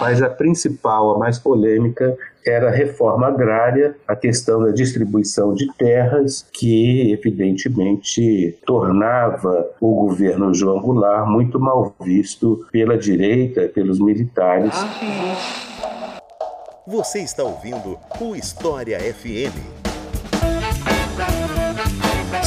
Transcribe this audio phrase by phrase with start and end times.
[0.00, 5.66] mas a principal, a mais polêmica, era a reforma agrária, a questão da distribuição de
[5.74, 14.72] terras, que evidentemente tornava o governo João Goulart muito mal visto pela direita, pelos militares.
[16.86, 19.75] Você está ouvindo o História FM.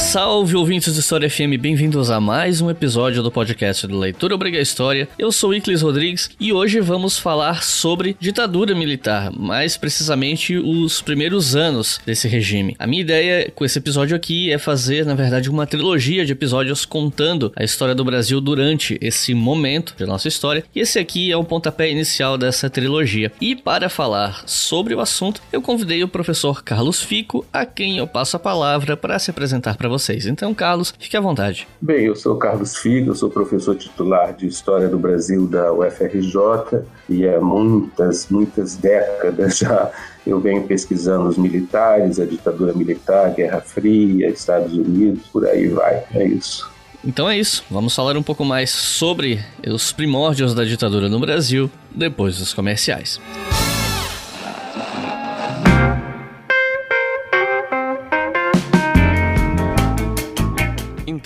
[0.00, 4.58] Salve ouvintes do História FM, bem-vindos a mais um episódio do podcast do Leitura Obriga
[4.58, 5.08] História.
[5.16, 11.54] Eu sou Iclis Rodrigues e hoje vamos falar sobre ditadura militar, mais precisamente os primeiros
[11.54, 12.74] anos desse regime.
[12.76, 16.84] A minha ideia com esse episódio aqui é fazer, na verdade, uma trilogia de episódios
[16.84, 21.36] contando a história do Brasil durante esse momento de nossa história, e esse aqui é
[21.36, 23.30] o pontapé inicial dessa trilogia.
[23.40, 28.08] E para falar sobre o assunto, eu convidei o professor Carlos Fico, a quem eu
[28.08, 30.26] passo a palavra para se apresentar para vocês.
[30.26, 31.68] Então, Carlos, fique à vontade.
[31.80, 37.28] Bem, eu sou Carlos Figo, sou professor titular de História do Brasil da UFRJ e
[37.28, 39.90] há muitas, muitas décadas já
[40.26, 46.04] eu venho pesquisando os militares, a ditadura militar, Guerra Fria, Estados Unidos, por aí vai.
[46.14, 46.70] É isso.
[47.04, 51.70] Então é isso, vamos falar um pouco mais sobre os primórdios da ditadura no Brasil
[51.94, 53.18] depois dos comerciais.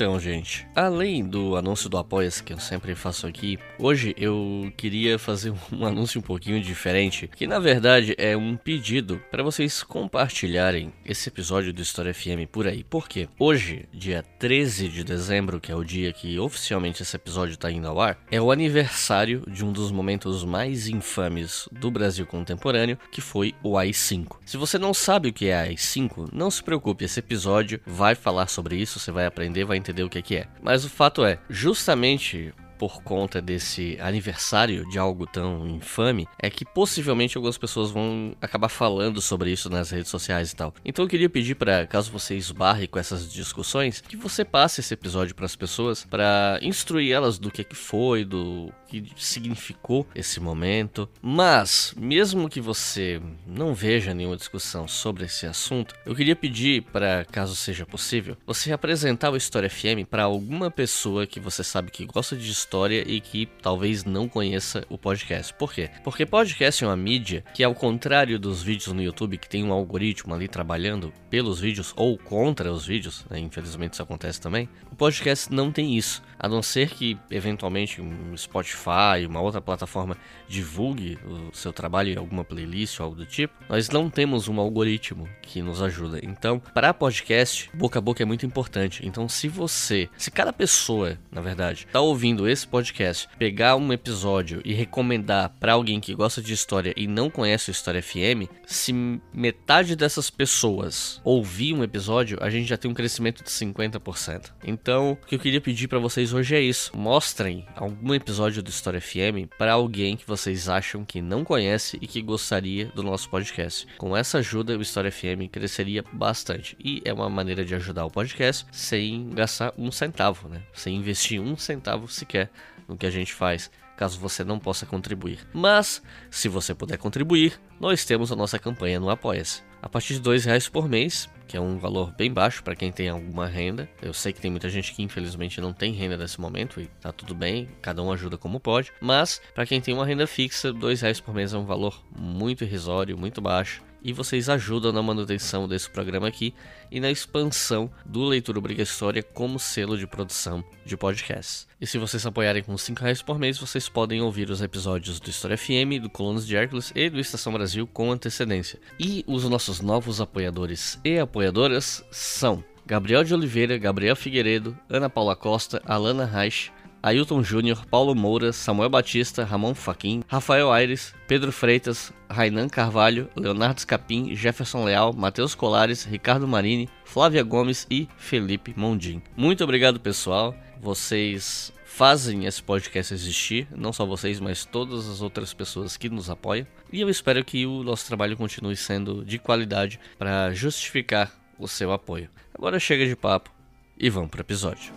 [0.05, 5.19] Então, gente, além do anúncio do Apoia-se que eu sempre faço aqui, hoje eu queria
[5.19, 10.93] fazer um anúncio um pouquinho diferente, que na verdade é um pedido para vocês compartilharem
[11.07, 12.85] esse episódio do História FM por aí.
[12.85, 17.71] Porque hoje, dia 13 de dezembro, que é o dia que oficialmente esse episódio está
[17.71, 22.99] indo ao ar, é o aniversário de um dos momentos mais infames do Brasil contemporâneo,
[23.11, 24.37] que foi o AI-5.
[24.45, 28.49] Se você não sabe o que é AI-5, não se preocupe, esse episódio vai falar
[28.49, 30.47] sobre isso, você vai aprender, vai entender o que, que é.
[30.63, 32.53] Mas o fato é, justamente
[32.85, 38.69] por conta desse aniversário de algo tão infame é que possivelmente algumas pessoas vão acabar
[38.69, 40.75] falando sobre isso nas redes sociais e tal.
[40.85, 44.93] Então eu queria pedir para, caso você esbarre com essas discussões, que você passe esse
[44.93, 50.39] episódio para as pessoas para instruir elas do que, que foi, do que significou esse
[50.39, 51.09] momento.
[51.23, 57.25] Mas, mesmo que você não veja nenhuma discussão sobre esse assunto, eu queria pedir para,
[57.33, 62.05] caso seja possível, você apresentar o História FM para alguma pessoa que você sabe que
[62.05, 62.74] gosta de história
[63.07, 65.55] e que talvez não conheça o podcast.
[65.55, 65.89] Por quê?
[66.03, 69.73] Porque podcast é uma mídia que, ao contrário dos vídeos no YouTube, que tem um
[69.73, 73.39] algoritmo ali trabalhando pelos vídeos ou contra os vídeos, né?
[73.39, 76.23] infelizmente isso acontece também, o podcast não tem isso.
[76.39, 80.17] A não ser que, eventualmente, um Spotify, uma outra plataforma
[80.49, 84.61] divulgue o seu trabalho em alguma playlist ou algo do tipo, nós não temos um
[84.61, 86.21] algoritmo que nos ajuda.
[86.23, 89.07] Então, para podcast, boca a boca é muito importante.
[89.07, 94.61] Então, se você, se cada pessoa, na verdade, está ouvindo esse podcast, pegar um episódio
[94.65, 98.93] e recomendar para alguém que gosta de história e não conhece o História FM, se
[99.33, 104.53] metade dessas pessoas ouvir um episódio, a gente já tem um crescimento de 50%.
[104.63, 106.95] Então, o que eu queria pedir para vocês hoje é isso.
[106.95, 112.07] Mostrem algum episódio do História FM para alguém que vocês acham que não conhece e
[112.07, 113.87] que gostaria do nosso podcast.
[113.97, 116.77] Com essa ajuda, o História FM cresceria bastante.
[116.83, 120.63] E é uma maneira de ajudar o podcast sem gastar um centavo, né?
[120.73, 122.51] Sem investir um centavo sequer
[122.89, 125.39] no que a gente faz caso você não possa contribuir.
[125.53, 129.63] Mas, se você puder contribuir, nós temos a nossa campanha no Apoia-se.
[129.81, 132.91] A partir de R$ reais por mês, que é um valor bem baixo para quem
[132.91, 133.89] tem alguma renda.
[134.01, 137.13] Eu sei que tem muita gente que infelizmente não tem renda nesse momento e tá
[137.13, 141.03] tudo bem, cada um ajuda como pode, mas para quem tem uma renda fixa, dois
[141.03, 145.67] reais por mês é um valor muito irrisório, muito baixo e vocês ajudam na manutenção
[145.67, 146.55] desse programa aqui
[146.91, 151.67] e na expansão do Leitura Obriga História como selo de produção de podcasts.
[151.81, 155.31] E se vocês apoiarem com 5 reais por mês, vocês podem ouvir os episódios do
[155.31, 158.79] História FM, do Colunas de Hércules e do Estação Brasil com antecedência.
[159.01, 165.35] E os nossos novos apoiadores e apoiadoras são Gabriel de Oliveira, Gabriel Figueiredo, Ana Paula
[165.35, 166.71] Costa, Alana Reich,
[167.05, 173.83] Ailton Júnior, Paulo Moura, Samuel Batista, Ramon Faquin, Rafael Aires, Pedro Freitas, Rainan Carvalho, Leonardo
[173.83, 179.21] Scapim, Jefferson Leal, Matheus Colares, Ricardo Marini, Flávia Gomes e Felipe Mondim.
[179.37, 180.55] Muito obrigado, pessoal.
[180.81, 186.31] Vocês fazem esse podcast existir, não só vocês, mas todas as outras pessoas que nos
[186.31, 186.67] apoiam.
[186.91, 191.93] E eu espero que o nosso trabalho continue sendo de qualidade para justificar o seu
[191.93, 192.31] apoio.
[192.55, 193.51] Agora chega de papo
[193.99, 194.91] e vamos para o episódio.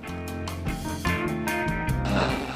[2.18, 2.47] 감사합니다.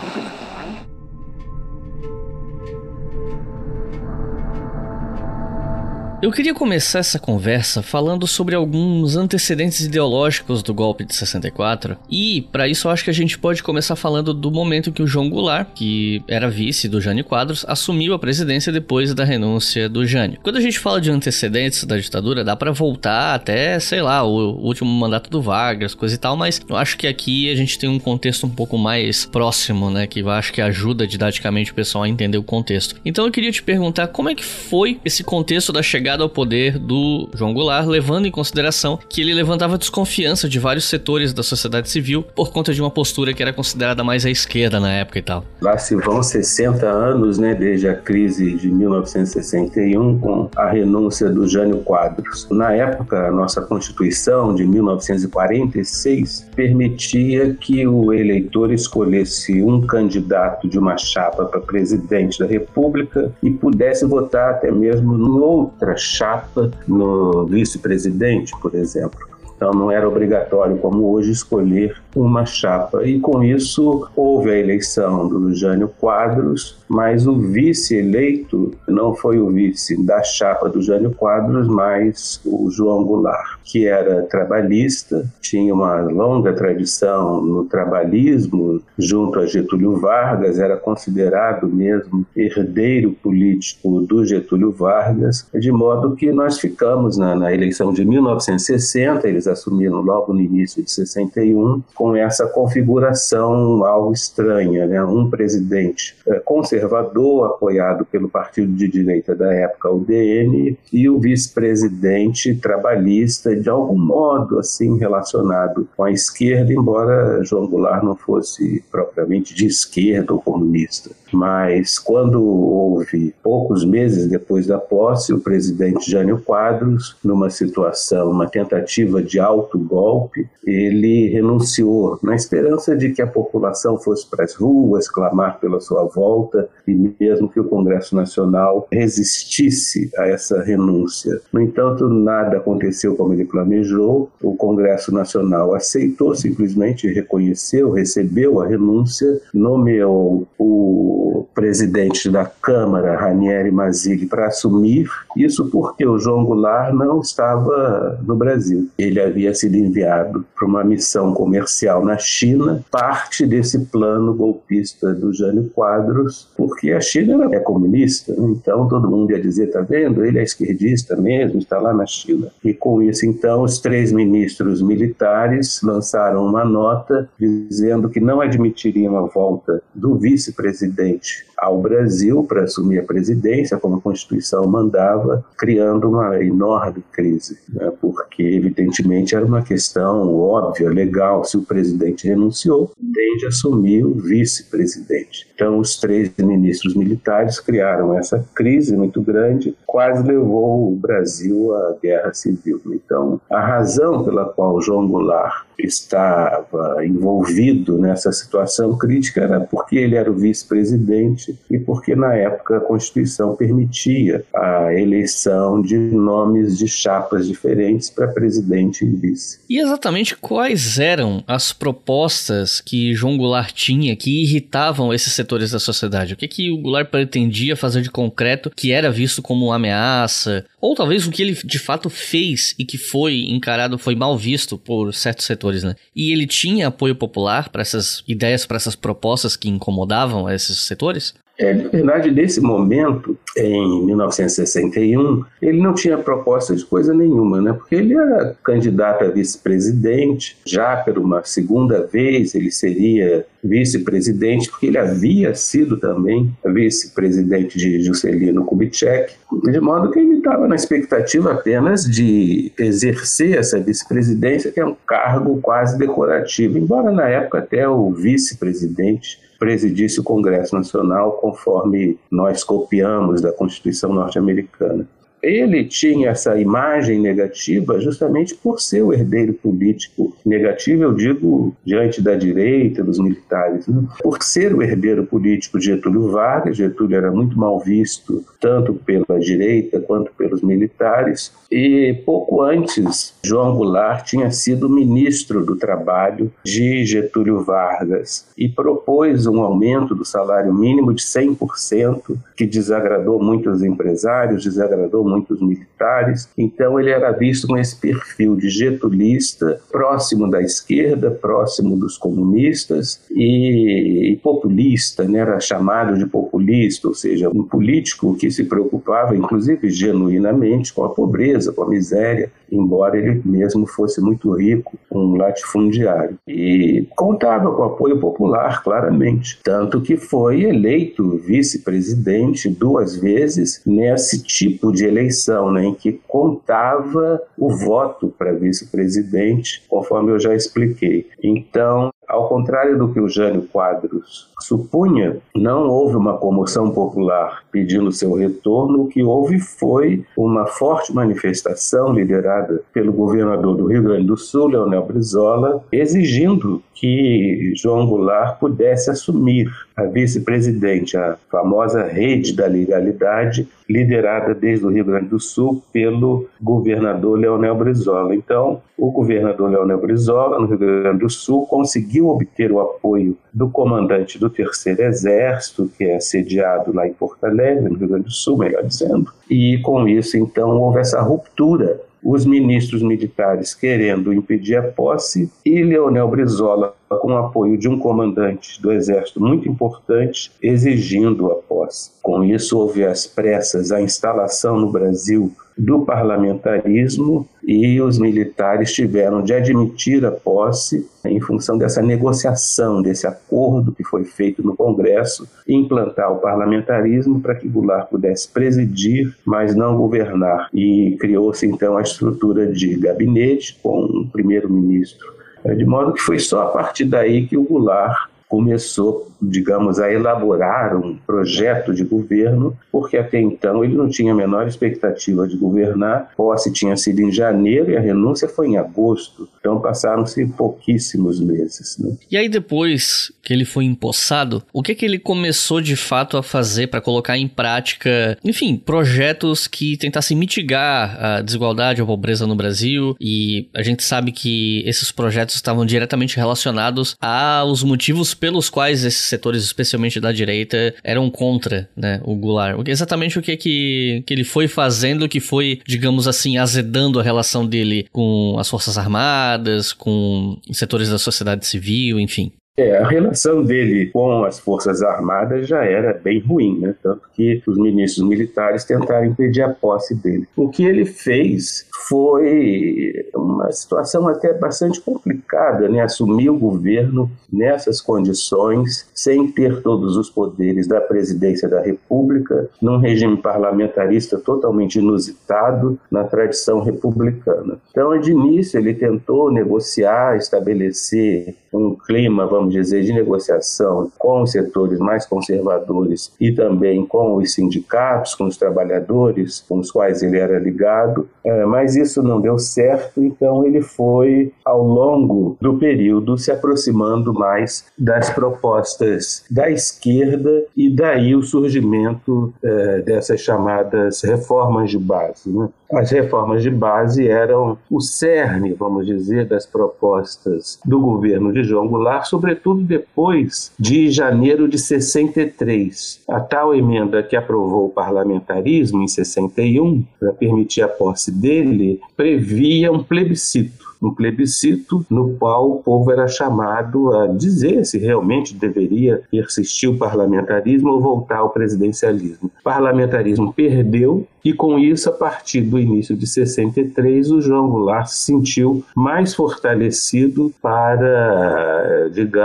[6.22, 12.44] Eu queria começar essa conversa falando sobre alguns antecedentes ideológicos do golpe de 64 e,
[12.52, 15.28] para isso, eu acho que a gente pode começar falando do momento que o João
[15.28, 20.38] Goulart, que era vice do Jânio Quadros, assumiu a presidência depois da renúncia do Jânio.
[20.44, 24.60] Quando a gente fala de antecedentes da ditadura, dá para voltar até, sei lá, o
[24.64, 27.90] último mandato do Vargas, coisa e tal, mas eu acho que aqui a gente tem
[27.90, 32.04] um contexto um pouco mais próximo, né, que eu acho que ajuda didaticamente o pessoal
[32.04, 32.96] a entender o contexto.
[33.04, 36.30] Então eu queria te perguntar como é que foi esse contexto da chegada chegada ao
[36.30, 41.42] poder do João Goulart, levando em consideração que ele levantava desconfiança de vários setores da
[41.42, 45.20] sociedade civil por conta de uma postura que era considerada mais à esquerda na época
[45.20, 45.46] e tal.
[45.62, 51.48] Lá se vão 60 anos, né, desde a crise de 1961 com a renúncia do
[51.48, 52.46] Jânio Quadros.
[52.52, 60.78] Na época, a nossa Constituição de 1946 permitia que o eleitor escolhesse um candidato de
[60.78, 67.46] uma chapa para presidente da República e pudesse votar até mesmo em outra chapa no
[67.46, 69.20] vice-presidente, por exemplo.
[69.56, 73.06] Então não era obrigatório, como hoje, escolher uma chapa.
[73.06, 79.40] E com isso houve a eleição do Jânio Quadros, mas o vice eleito não foi
[79.40, 85.74] o vice da chapa do Jânio Quadros, mas o João Goulart, que era trabalhista, tinha
[85.74, 94.26] uma longa tradição no trabalhismo junto a Getúlio Vargas, era considerado mesmo herdeiro político do
[94.26, 100.34] Getúlio Vargas, de modo que nós ficamos na, na eleição de 1960, eles assumiram logo
[100.34, 105.04] no início de 61, com essa configuração algo estranha, né?
[105.04, 111.20] um presidente eh, conservador, apoiado pelo partido de direita da época, o DN, e o
[111.20, 118.84] vice-presidente trabalhista, de algum modo assim relacionado com a esquerda, embora João Goulart não fosse
[118.90, 121.12] propriamente de esquerda ou comunista.
[121.34, 128.48] Mas quando houve, poucos meses depois da posse, o presidente Jânio Quadros, numa situação, uma
[128.48, 135.10] tentativa de autogolpe, ele renunciou na esperança de que a população fosse para as ruas
[135.10, 141.40] clamar pela sua volta e mesmo que o Congresso Nacional resistisse a essa renúncia.
[141.52, 144.30] No entanto, nada aconteceu como ele planejou.
[144.42, 153.18] O Congresso Nacional aceitou simplesmente, reconheceu, recebeu a renúncia, nomeou o o presidente da Câmara,
[153.18, 155.10] Ranieri Mazzilli, para assumir.
[155.36, 158.90] Isso porque o João Goulart não estava no Brasil.
[158.98, 165.34] Ele havia sido enviado para uma missão comercial na China, parte desse plano golpista do
[165.34, 170.40] Jânio Quadros, porque a China é comunista, então todo mundo ia dizer, tá vendo, ele
[170.40, 172.48] é esquerdista mesmo, está lá na China.
[172.64, 179.18] E com isso, então, os três ministros militares lançaram uma nota dizendo que não admitiriam
[179.18, 181.11] a volta do vice-presidente
[181.58, 187.92] ao Brasil para assumir a presidência, como a Constituição mandava, criando uma enorme crise, né?
[188.02, 191.44] porque, evidentemente, era uma questão óbvia, legal.
[191.44, 195.31] Se o presidente renunciou, tem de assumir o vice-presidente.
[195.54, 201.96] Então, os três ministros militares criaram essa crise muito grande, quase levou o Brasil à
[202.02, 202.82] guerra civil.
[202.88, 210.16] Então, a razão pela qual João Goulart estava envolvido nessa situação crítica era porque ele
[210.16, 216.88] era o vice-presidente e porque na época a Constituição permitia a eleição de nomes de
[216.88, 219.60] chapas diferentes para presidente e vice.
[219.70, 225.80] E exatamente quais eram as propostas que João Goulart tinha que irritavam esses setores da
[225.80, 226.34] sociedade?
[226.34, 230.66] O que que o Goulart pretendia fazer de concreto que era visto como uma ameaça?
[230.80, 234.78] Ou talvez o que ele de fato fez e que foi encarado, foi mal visto
[234.78, 235.96] por certos setores, né?
[236.16, 241.34] E ele tinha apoio popular para essas ideias, para essas propostas que incomodavam esses setores?
[241.62, 247.72] É, na verdade, nesse momento, em 1961, ele não tinha proposta de coisa nenhuma, né?
[247.72, 254.88] porque ele era candidato a vice-presidente, já por uma segunda vez ele seria vice-presidente, porque
[254.88, 261.52] ele havia sido também vice-presidente de Juscelino Kubitschek, de modo que ele estava na expectativa
[261.52, 267.88] apenas de exercer essa vice-presidência, que é um cargo quase decorativo, embora na época até
[267.88, 275.08] o vice-presidente presidisse o Congresso Nacional conforme nós copiamos da Constituição norte-americana
[275.42, 282.22] ele tinha essa imagem negativa justamente por ser o herdeiro político negativo, eu digo, diante
[282.22, 283.88] da direita, dos militares.
[283.88, 284.04] Né?
[284.22, 289.40] Por ser o herdeiro político de Getúlio Vargas, Getúlio era muito mal visto tanto pela
[289.40, 297.06] direita quanto pelos militares, e pouco antes, João Goulart tinha sido ministro do Trabalho de
[297.06, 303.82] Getúlio Vargas e propôs um aumento do salário mínimo de 100%, que desagradou muito os
[303.84, 306.50] empresários, desagradou muitos militares.
[306.58, 313.22] Então ele era visto com esse perfil de getulista, próximo da esquerda, próximo dos comunistas
[313.32, 315.40] e, e populista, né?
[315.40, 321.10] era chamado de populista, ou seja, um político que se preocupava, inclusive genuinamente, com a
[321.10, 326.38] pobreza, com a miséria, embora ele mesmo fosse muito rico, um latifundiário.
[326.48, 329.60] E contava com apoio popular, claramente.
[329.64, 337.42] Tanto que foi eleito vice-presidente duas vezes nesse tipo de eleição, né, em que contava
[337.58, 341.28] o voto para vice-presidente, conforme eu já expliquei.
[341.44, 348.12] Então, ao contrário do que o Jânio Quadros supunha, não houve uma comoção popular pedindo
[348.12, 349.02] seu retorno.
[349.02, 354.68] O que houve foi uma forte manifestação liderada pelo governador do Rio Grande do Sul,
[354.68, 359.70] Leonel Brizola, exigindo que João Goulart pudesse assumir
[360.02, 366.48] a vice-presidente, a famosa rede da legalidade, liderada desde o Rio Grande do Sul pelo
[366.62, 368.36] governador Leonel Brizola.
[368.36, 373.70] Então, o governador Leonel Brizola, no Rio Grande do Sul, conseguiu obter o apoio do
[373.70, 378.32] comandante do Terceiro Exército, que é sediado lá em Porto Alegre, no Rio Grande do
[378.32, 384.76] Sul, melhor dizendo, e com isso, então, houve essa ruptura os ministros militares querendo impedir
[384.76, 390.52] a posse e Leonel Brizola, com o apoio de um comandante do exército muito importante,
[390.62, 392.12] exigindo a posse.
[392.22, 399.42] Com isso, houve às pressas a instalação no Brasil do parlamentarismo e os militares tiveram
[399.42, 405.48] de admitir a posse em função dessa negociação, desse acordo que foi feito no Congresso,
[405.68, 410.70] implantar o parlamentarismo para que Goulart pudesse presidir, mas não governar.
[410.74, 415.41] E criou-se então a estrutura de gabinete com um primeiro-ministro.
[415.64, 420.98] De modo que foi só a partir daí que o Goulart começou, digamos, a elaborar
[420.98, 426.32] um projeto de governo, porque até então ele não tinha a menor expectativa de governar.
[426.36, 429.48] Posse tinha sido em janeiro e a renúncia foi em agosto.
[429.58, 431.98] Então passaram-se pouquíssimos meses.
[431.98, 432.18] Né?
[432.30, 436.44] E aí depois que ele foi empossado, o que que ele começou de fato a
[436.44, 442.56] fazer para colocar em prática, enfim, projetos que tentassem mitigar a desigualdade, a pobreza no
[442.56, 443.16] Brasil?
[443.18, 449.22] E a gente sabe que esses projetos estavam diretamente relacionados aos motivos pelos quais esses
[449.22, 452.88] setores, especialmente da direita, eram contra né, o Goulart.
[452.88, 457.68] Exatamente o que, que, que ele foi fazendo que foi, digamos assim, azedando a relação
[457.68, 462.52] dele com as Forças Armadas, com setores da sociedade civil, enfim.
[462.78, 466.96] É, a relação dele com as Forças Armadas já era bem ruim, né?
[467.04, 470.48] tanto que os ministros militares tentaram impedir a posse dele.
[470.56, 476.02] O que ele fez foi uma situação até bastante complicada, né?
[476.02, 482.98] assumir o governo nessas condições, sem ter todos os poderes da presidência da República, num
[482.98, 487.80] regime parlamentarista totalmente inusitado na tradição republicana.
[487.92, 494.52] Então, de início, ele tentou negociar, estabelecer um clima, vamos dizer, de negociação com os
[494.52, 500.38] setores mais conservadores e também com os sindicatos, com os trabalhadores com os quais ele
[500.38, 506.38] era ligado, é, mas isso não deu certo, então ele foi, ao longo do período,
[506.38, 514.90] se aproximando mais das propostas da esquerda e daí o surgimento é, dessas chamadas reformas
[514.90, 515.50] de base.
[515.50, 515.70] Né?
[515.94, 521.88] As reformas de base eram o cerne, vamos dizer, das propostas do governo de João
[521.88, 526.22] Goulart, sobretudo depois de janeiro de 63.
[526.28, 532.92] A tal emenda que aprovou o parlamentarismo em 61, para permitir a posse dele, previa
[532.92, 539.22] um plebiscito um plebiscito no qual o povo era chamado a dizer se realmente deveria
[539.30, 542.50] persistir o parlamentarismo ou voltar ao presidencialismo.
[542.62, 548.08] O parlamentarismo perdeu e com isso, a partir do início de 63, o João Goulart
[548.08, 552.41] se sentiu mais fortalecido para, digamos,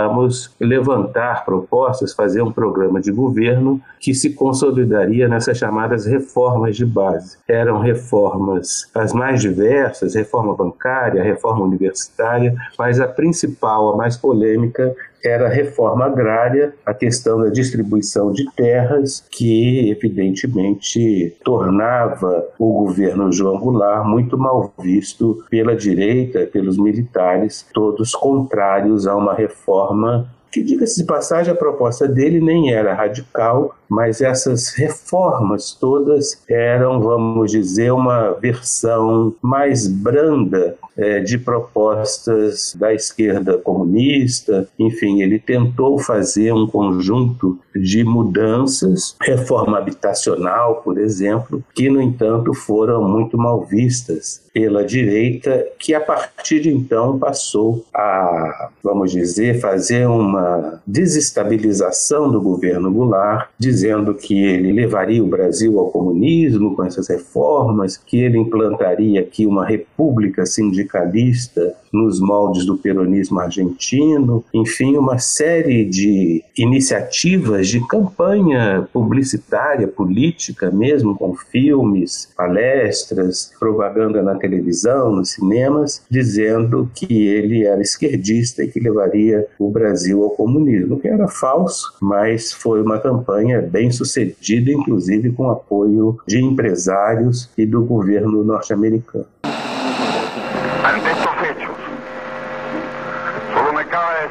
[0.59, 7.37] levantar propostas, fazer um programa de governo que se consolidaria nessas chamadas reformas de base.
[7.47, 14.95] Eram reformas as mais diversas, reforma bancária, reforma universitária, mas a principal, a mais polêmica,
[15.23, 23.31] era a reforma agrária, a questão da distribuição de terras, que evidentemente tornava o governo
[23.31, 30.63] João Goulart muito mal visto pela direita, pelos militares, todos contrários a uma reforma que,
[30.63, 37.51] diga-se de passagem, a proposta dele nem era radical, mas essas reformas todas eram, vamos
[37.51, 44.67] dizer, uma versão mais branda é, de propostas da esquerda comunista.
[44.77, 52.53] Enfim, ele tentou fazer um conjunto de mudanças, reforma habitacional, por exemplo, que, no entanto,
[52.53, 59.61] foram muito mal vistas pela direita, que a partir de então passou a, vamos dizer,
[59.61, 60.36] fazer uma
[60.85, 67.97] desestabilização do governo Goulart, dizendo que ele levaria o Brasil ao comunismo com essas reformas,
[67.97, 75.85] que ele implantaria aqui uma república sindicalista nos moldes do peronismo argentino, enfim, uma série
[75.85, 86.03] de iniciativas de campanha publicitária, política mesmo, com filmes, palestras, propaganda na televisão, nos cinemas,
[86.09, 91.93] dizendo que ele era esquerdista e que levaria o Brasil ao comunismo, que era falso,
[92.01, 99.25] mas foi uma campanha bem sucedida, inclusive com apoio de empresários e do governo norte-americano.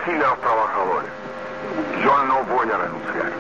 [0.07, 1.11] Me cabe decirle a los trabajadores,
[2.03, 3.33] yo no voy a renunciar.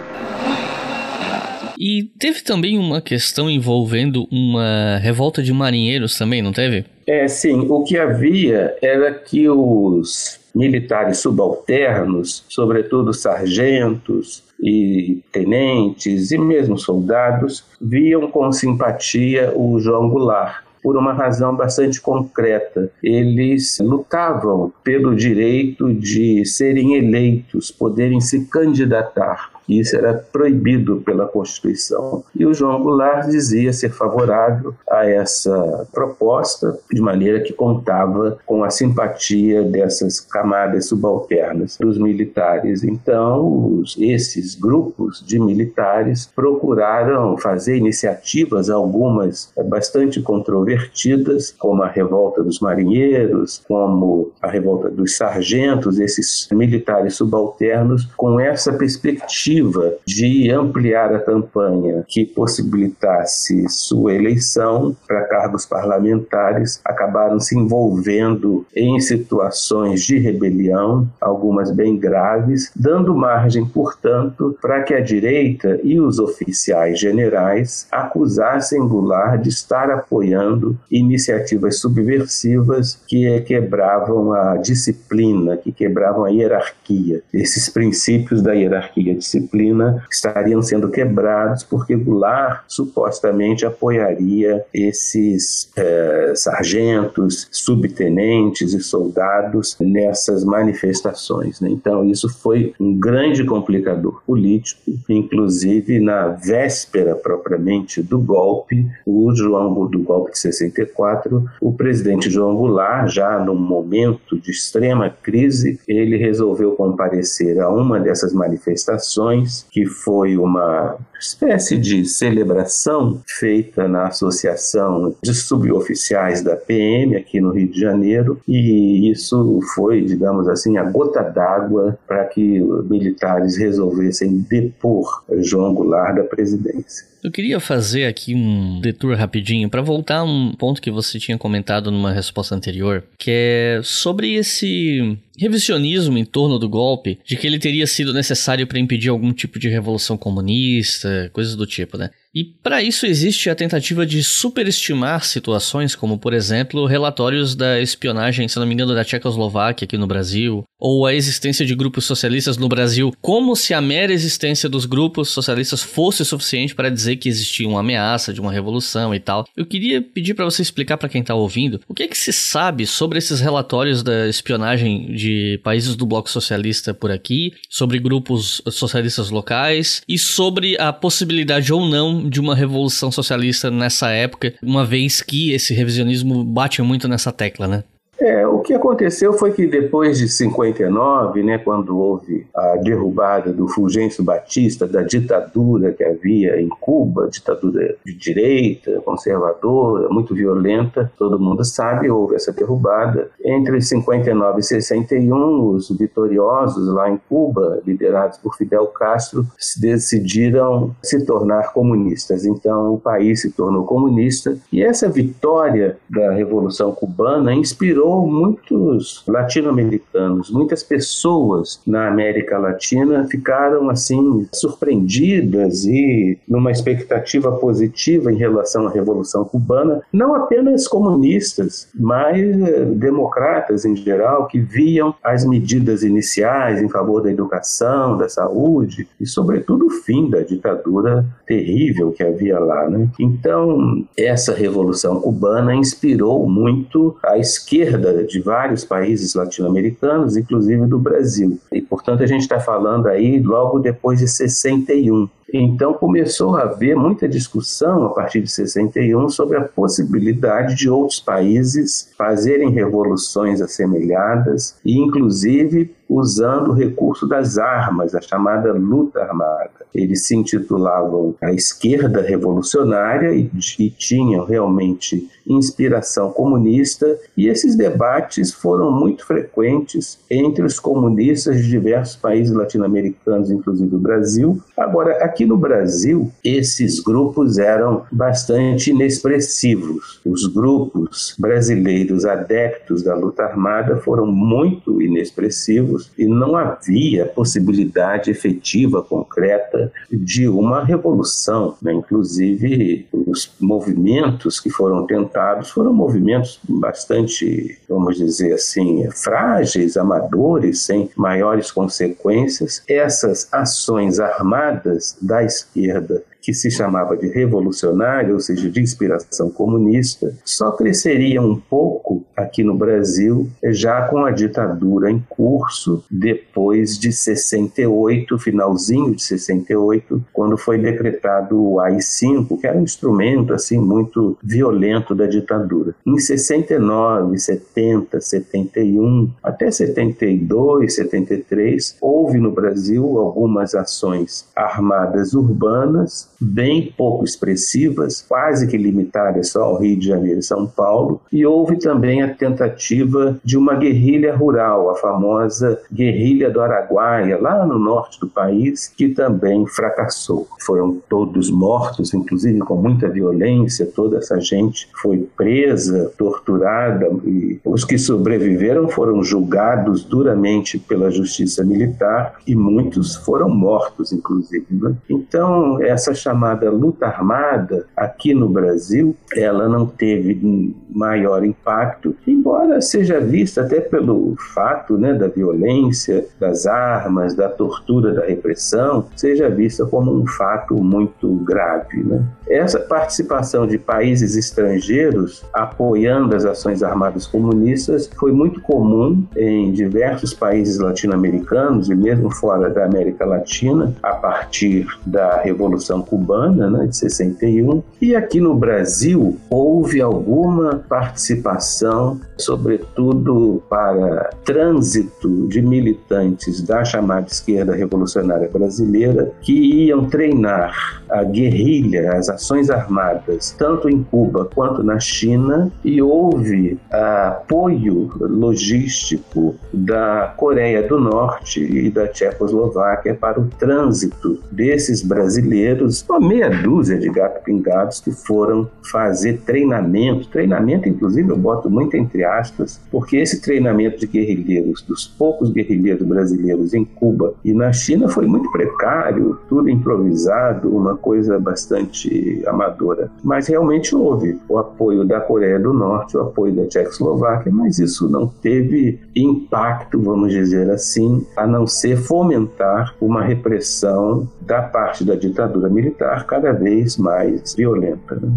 [1.78, 6.87] E teve também uma questão envolvendo uma revolta de marinheiros também, não teve?
[7.06, 7.66] É, sim.
[7.68, 17.62] O que havia era que os militares subalternos, sobretudo sargentos e tenentes e mesmo soldados,
[17.78, 22.93] viam com simpatia o João Goulart por uma razão bastante concreta.
[23.02, 31.26] Eles lutavam pelo direito de serem eleitos, poderem se candidatar que isso era proibido pela
[31.26, 32.25] Constituição.
[32.35, 38.62] E o João Goulart dizia ser favorável a essa proposta, de maneira que contava com
[38.62, 42.85] a simpatia dessas camadas subalternas dos militares.
[42.85, 52.61] Então, esses grupos de militares procuraram fazer iniciativas, algumas bastante controvertidas, como a revolta dos
[52.61, 61.14] marinheiros, como a revolta dos sargentos, esses militares subalternos, com essa perspectiva tentativa de ampliar
[61.14, 70.18] a campanha que possibilitasse sua eleição para cargos parlamentares acabaram se envolvendo em situações de
[70.18, 77.86] rebelião, algumas bem graves, dando margem, portanto, para que a direita e os oficiais generais
[77.90, 87.23] acusassem Goulart de estar apoiando iniciativas subversivas que quebravam a disciplina, que quebravam a hierarquia,
[87.32, 96.32] esses princípios da hierarquia disciplinar disciplina estariam sendo quebrados porque Goulart supostamente apoiaria esses é,
[96.35, 101.61] sargentos, subtenentes e soldados nessas manifestações.
[101.61, 101.69] Né?
[101.71, 109.87] Então, isso foi um grande complicador político, inclusive na véspera propriamente do golpe, o João
[109.87, 116.17] do golpe de 64, o presidente João Goulart, já num momento de extrema crise, ele
[116.17, 119.35] resolveu comparecer a uma dessas manifestações
[119.70, 127.52] que foi uma espécie de celebração feita na Associação de Suboficiais da PM aqui no
[127.52, 134.45] Rio de Janeiro, e isso foi, digamos assim, a gota d'água para que militares resolvessem
[134.49, 137.17] depor João Goulart da presidência.
[137.26, 141.37] Eu queria fazer aqui um detour rapidinho para voltar a um ponto que você tinha
[141.37, 147.47] comentado numa resposta anterior, que é sobre esse revisionismo em torno do golpe, de que
[147.47, 152.10] ele teria sido necessário para impedir algum tipo de revolução comunista, coisas do tipo, né?
[152.36, 158.46] E para isso existe a tentativa de superestimar situações como, por exemplo, relatórios da espionagem,
[158.46, 162.58] se não me engano, da Tchecoslováquia aqui no Brasil, ou a existência de grupos socialistas
[162.58, 167.30] no Brasil, como se a mera existência dos grupos socialistas fosse suficiente para dizer que
[167.30, 169.46] existia uma ameaça de uma revolução e tal.
[169.56, 172.34] Eu queria pedir para você explicar para quem está ouvindo o que é que se
[172.34, 178.60] sabe sobre esses relatórios da espionagem de países do bloco socialista por aqui, sobre grupos
[178.70, 184.84] socialistas locais e sobre a possibilidade ou não de uma revolução socialista nessa época, uma
[184.84, 187.84] vez que esse revisionismo bate muito nessa tecla, né?
[188.19, 193.69] É, o que aconteceu foi que depois de 59, né, quando houve a derrubada do
[193.69, 201.39] Fulgêncio Batista, da ditadura que havia em Cuba, ditadura de direita, conservadora, muito violenta, todo
[201.39, 203.31] mundo sabe, houve essa derrubada.
[203.45, 209.47] Entre 59 e 61, os vitoriosos lá em Cuba, liderados por Fidel Castro,
[209.79, 212.47] decidiram se tornar comunistas.
[212.47, 219.25] Então o país se tornou comunista e essa vitória da Revolução Cubana inspirou inspirou muitos
[219.26, 228.86] latino-americanos, muitas pessoas na América Latina ficaram assim surpreendidas e numa expectativa positiva em relação
[228.86, 236.02] à Revolução Cubana, não apenas comunistas, mas eh, democratas em geral que viam as medidas
[236.02, 242.23] iniciais em favor da educação, da saúde e sobretudo o fim da ditadura terrível que
[242.23, 243.08] havia lá, né?
[243.19, 251.59] Então, essa revolução cubana inspirou muito a esquerda de vários países latino-americanos, inclusive do Brasil.
[251.73, 255.28] E, portanto, a gente está falando aí logo depois de 61.
[255.52, 261.21] Então começou a haver muita discussão a partir de 61 sobre a possibilidade de outros
[261.21, 269.71] países fazerem revoluções assemelhadas e inclusive usando o recurso das armas, a chamada luta armada.
[269.95, 277.06] Eles se intitulavam a esquerda revolucionária e, e tinham realmente inspiração comunista,
[277.37, 283.99] e esses debates foram muito frequentes entre os comunistas de diversos países latino-americanos, inclusive o
[283.99, 284.61] Brasil.
[284.76, 290.18] Agora, aqui no Brasil, esses grupos eram bastante inexpressivos.
[290.25, 299.02] Os grupos brasileiros adeptos da luta armada foram muito inexpressivos e não havia possibilidade efetiva,
[299.02, 301.76] concreta, de uma revolução.
[301.82, 301.92] Né?
[301.92, 311.10] Inclusive, os movimentos que foram tentados foram movimentos bastante, vamos dizer assim, frágeis, amadores, sem
[311.14, 312.82] maiores consequências.
[312.88, 320.32] Essas ações armadas da esquerda que se chamava de revolucionário, ou seja, de inspiração comunista,
[320.45, 327.11] só cresceria um pouco aqui no Brasil já com a ditadura em curso depois de
[327.11, 334.39] 68, finalzinho de 68, quando foi decretado o AI-5, que era um instrumento assim muito
[334.41, 335.97] violento da ditadura.
[336.06, 346.92] Em 69, 70, 71, até 72, 73, houve no Brasil algumas ações armadas urbanas bem
[346.96, 351.76] pouco expressivas, quase que limitadas só ao Rio de Janeiro e São Paulo, e houve
[351.78, 358.20] também a tentativa de uma guerrilha rural, a famosa guerrilha do Araguaia, lá no norte
[358.20, 360.46] do país, que também fracassou.
[360.64, 367.84] Foram todos mortos, inclusive com muita violência, toda essa gente foi presa, torturada, e os
[367.84, 374.66] que sobreviveram foram julgados duramente pela justiça militar e muitos foram mortos, inclusive.
[374.70, 374.94] Né?
[375.08, 383.21] Então, essa chamada luta armada aqui no Brasil, ela não teve maior impacto, embora seja
[383.21, 389.86] vista até pelo fato né, da violência, das armas, da tortura, da repressão, seja vista
[389.86, 392.02] como um fato muito grave.
[392.02, 392.25] Né?
[392.49, 400.34] Essa participação de países estrangeiros apoiando as ações armadas comunistas foi muito comum em diversos
[400.34, 406.97] países latino-americanos e mesmo fora da América Latina, a partir da Revolução cubana, né, de
[406.97, 417.26] 61, e aqui no Brasil houve alguma participação, sobretudo para trânsito de militantes da chamada
[417.26, 424.83] esquerda revolucionária brasileira que iam treinar a guerrilha, as ações armadas, tanto em Cuba quanto
[424.83, 433.47] na China, e houve apoio logístico da Coreia do Norte e da Tchecoslováquia para o
[433.47, 441.30] trânsito desses brasileiros uma meia dúzia de gato pingados que foram fazer treinamento, treinamento inclusive
[441.30, 446.84] eu boto muito entre aspas, porque esse treinamento de guerrilheiros, dos poucos guerrilheiros brasileiros em
[446.84, 453.10] Cuba e na China foi muito precário, tudo improvisado, uma coisa bastante amadora.
[453.23, 458.08] Mas realmente houve o apoio da Coreia do Norte, o apoio da Tchecoslováquia, mas isso
[458.08, 465.14] não teve impacto, vamos dizer assim, a não ser fomentar uma repressão da parte da
[465.14, 465.96] ditadura militar
[466.26, 468.15] cada vez mais violenta.
[468.17, 468.28] Né?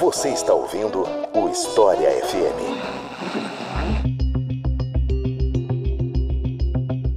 [0.00, 2.99] Você está ouvindo o História FM.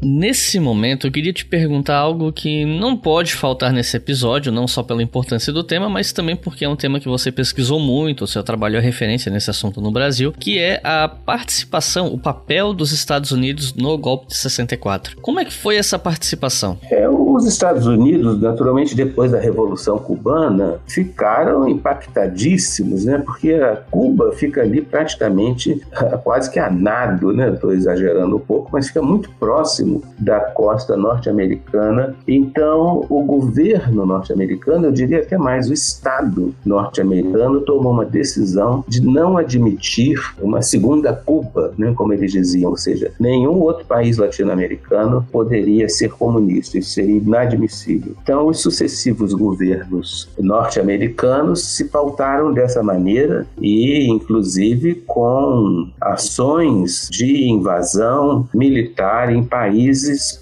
[0.03, 4.83] Nesse momento, eu queria te perguntar algo que não pode faltar nesse episódio, não só
[4.83, 8.27] pela importância do tema, mas também porque é um tema que você pesquisou muito, o
[8.27, 12.91] seu trabalho é referência nesse assunto no Brasil, que é a participação, o papel dos
[12.91, 15.21] Estados Unidos no golpe de 64.
[15.21, 16.77] Como é que foi essa participação?
[16.91, 23.19] É, os Estados Unidos, naturalmente, depois da Revolução Cubana, ficaram impactadíssimos, né?
[23.19, 23.57] Porque
[23.89, 25.81] Cuba fica ali praticamente
[26.23, 27.49] quase que a nado, né?
[27.49, 32.15] Estou exagerando um pouco, mas fica muito próximo da costa norte-americana.
[32.27, 39.01] Então, o governo norte-americano, eu diria até mais o Estado norte-americano, tomou uma decisão de
[39.01, 45.25] não admitir uma segunda Cuba, né, como eles diziam, ou seja, nenhum outro país latino-americano
[45.31, 48.13] poderia ser comunista, isso seria inadmissível.
[48.21, 58.47] Então, os sucessivos governos norte-americanos se pautaram dessa maneira e, inclusive, com ações de invasão
[58.53, 59.82] militar em países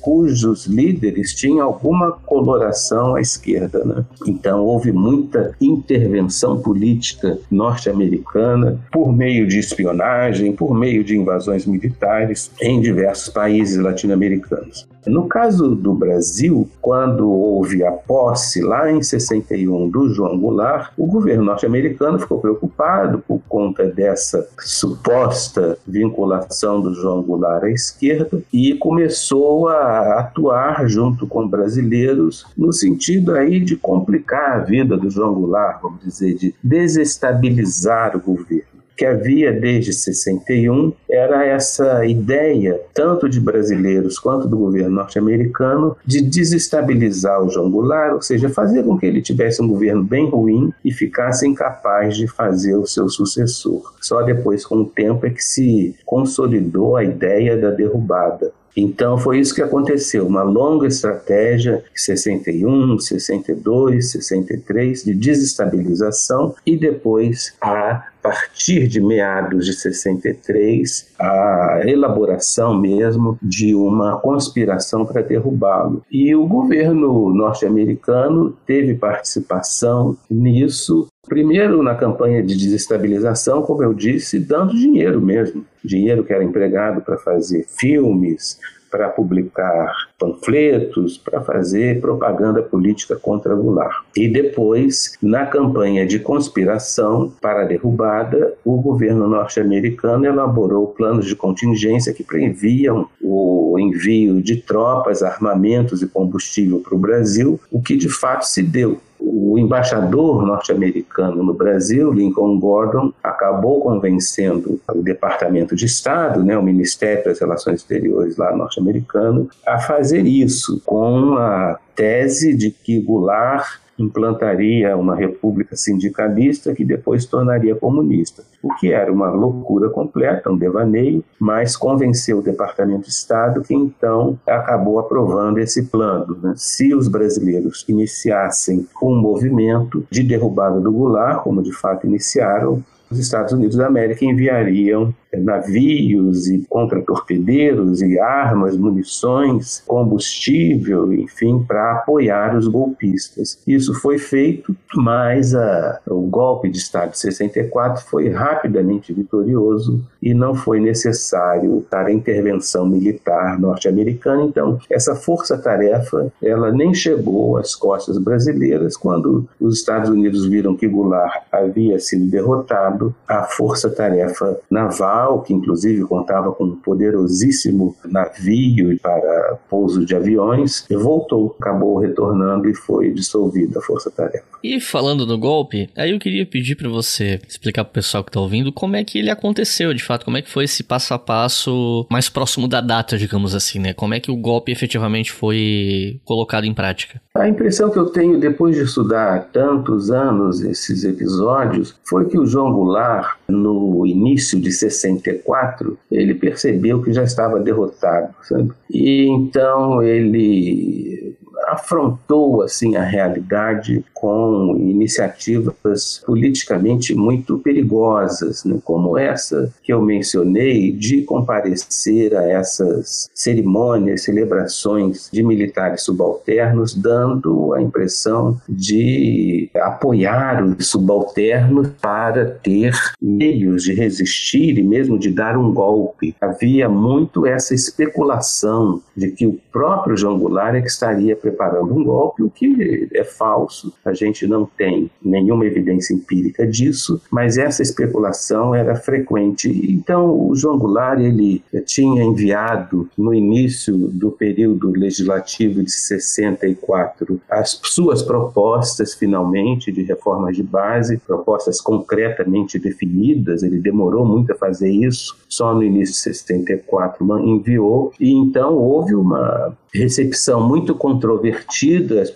[0.01, 3.83] cujos líderes tinham alguma coloração à esquerda.
[3.83, 4.05] Né?
[4.27, 12.51] Então, houve muita intervenção política norte-americana por meio de espionagem, por meio de invasões militares
[12.61, 14.87] em diversos países latino-americanos.
[15.05, 21.07] No caso do Brasil, quando houve a posse lá em 61 do João Goulart, o
[21.07, 28.75] governo norte-americano ficou preocupado por conta dessa suposta vinculação do João Goulart à esquerda e
[28.75, 29.30] começou
[29.67, 35.81] a atuar junto com brasileiros no sentido aí de complicar a vida do João Goulart,
[35.81, 43.39] vamos dizer, de desestabilizar o governo que havia desde 61 era essa ideia, tanto de
[43.39, 49.07] brasileiros quanto do governo norte-americano, de desestabilizar o João Goulart, ou seja, fazer com que
[49.07, 53.91] ele tivesse um governo bem ruim e ficasse incapaz de fazer o seu sucessor.
[53.99, 58.53] Só depois, com o tempo, é que se consolidou a ideia da derrubada.
[58.75, 67.53] Então foi isso que aconteceu, uma longa estratégia 61, 62, 63 de desestabilização e depois
[67.61, 76.03] a partir de meados de 63 a elaboração mesmo de uma conspiração para derrubá-lo.
[76.11, 84.37] E o governo norte-americano teve participação nisso Primeiro, na campanha de desestabilização, como eu disse,
[84.37, 85.65] dando dinheiro mesmo.
[85.81, 88.59] Dinheiro que era empregado para fazer filmes,
[88.91, 94.03] para publicar panfletos, para fazer propaganda política contra Goulart.
[94.13, 101.35] E depois, na campanha de conspiração para a derrubada, o governo norte-americano elaborou planos de
[101.37, 107.95] contingência que previam o envio de tropas, armamentos e combustível para o Brasil, o que
[107.95, 115.75] de fato se deu o embaixador norte-americano no Brasil, Lincoln Gordon, acabou convencendo o Departamento
[115.75, 121.77] de Estado, né, o Ministério das Relações Exteriores lá norte-americano, a fazer isso com a
[121.95, 129.11] tese de que Goulart implantaria uma república sindicalista que depois tornaria comunista, o que era
[129.11, 135.59] uma loucura completa, um devaneio, mas convenceu o Departamento de Estado que então acabou aprovando
[135.59, 136.37] esse plano.
[136.41, 136.53] Né?
[136.55, 143.19] Se os brasileiros iniciassem um movimento de derrubada do Goulart, como de fato iniciaram, os
[143.19, 152.55] Estados Unidos da América enviariam navios e contratorpedeiros e armas, munições, combustível, enfim, para apoiar
[152.55, 153.59] os golpistas.
[153.65, 160.33] Isso foi feito, mas a, o golpe de Estado de 64 foi rapidamente vitorioso e
[160.33, 164.43] não foi necessário para a intervenção militar norte-americana.
[164.43, 170.87] Então, essa força-tarefa, ela nem chegou às costas brasileiras quando os Estados Unidos viram que
[170.87, 179.59] Goulart havia sido derrotado, a força-tarefa naval que inclusive contava com um poderosíssimo navio para
[179.69, 184.45] pouso de aviões, voltou, acabou retornando e foi dissolvida a Força Tarefa.
[184.63, 188.29] E falando no golpe, aí eu queria pedir para você explicar para o pessoal que
[188.29, 191.13] está ouvindo como é que ele aconteceu, de fato, como é que foi esse passo
[191.13, 193.93] a passo mais próximo da data, digamos assim, né?
[193.93, 197.21] Como é que o golpe efetivamente foi colocado em prática?
[197.33, 202.45] A impressão que eu tenho depois de estudar tantos anos esses episódios foi que o
[202.45, 204.71] João Goulart, no início de
[205.17, 208.71] 64, ele percebeu que já estava derrotado, sabe?
[208.89, 211.35] E então ele
[211.71, 220.91] afrontou assim a realidade com iniciativas politicamente muito perigosas, né, como essa que eu mencionei
[220.91, 230.87] de comparecer a essas cerimônias, celebrações de militares subalternos, dando a impressão de apoiar os
[230.87, 236.35] subalternos para ter meios de resistir e mesmo de dar um golpe.
[236.41, 242.03] Havia muito essa especulação de que o próprio João Goulart é que estaria preparando um
[242.03, 243.93] golpe, o que é falso.
[244.03, 249.69] A gente não tem nenhuma evidência empírica disso, mas essa especulação era frequente.
[249.91, 257.79] Então, o João Goulart ele tinha enviado no início do período legislativo de 64 as
[257.83, 263.61] suas propostas finalmente de reformas de base, propostas concretamente definidas.
[263.61, 269.13] Ele demorou muito a fazer isso, só no início de 64 enviou e então houve
[269.13, 270.95] uma recepção muito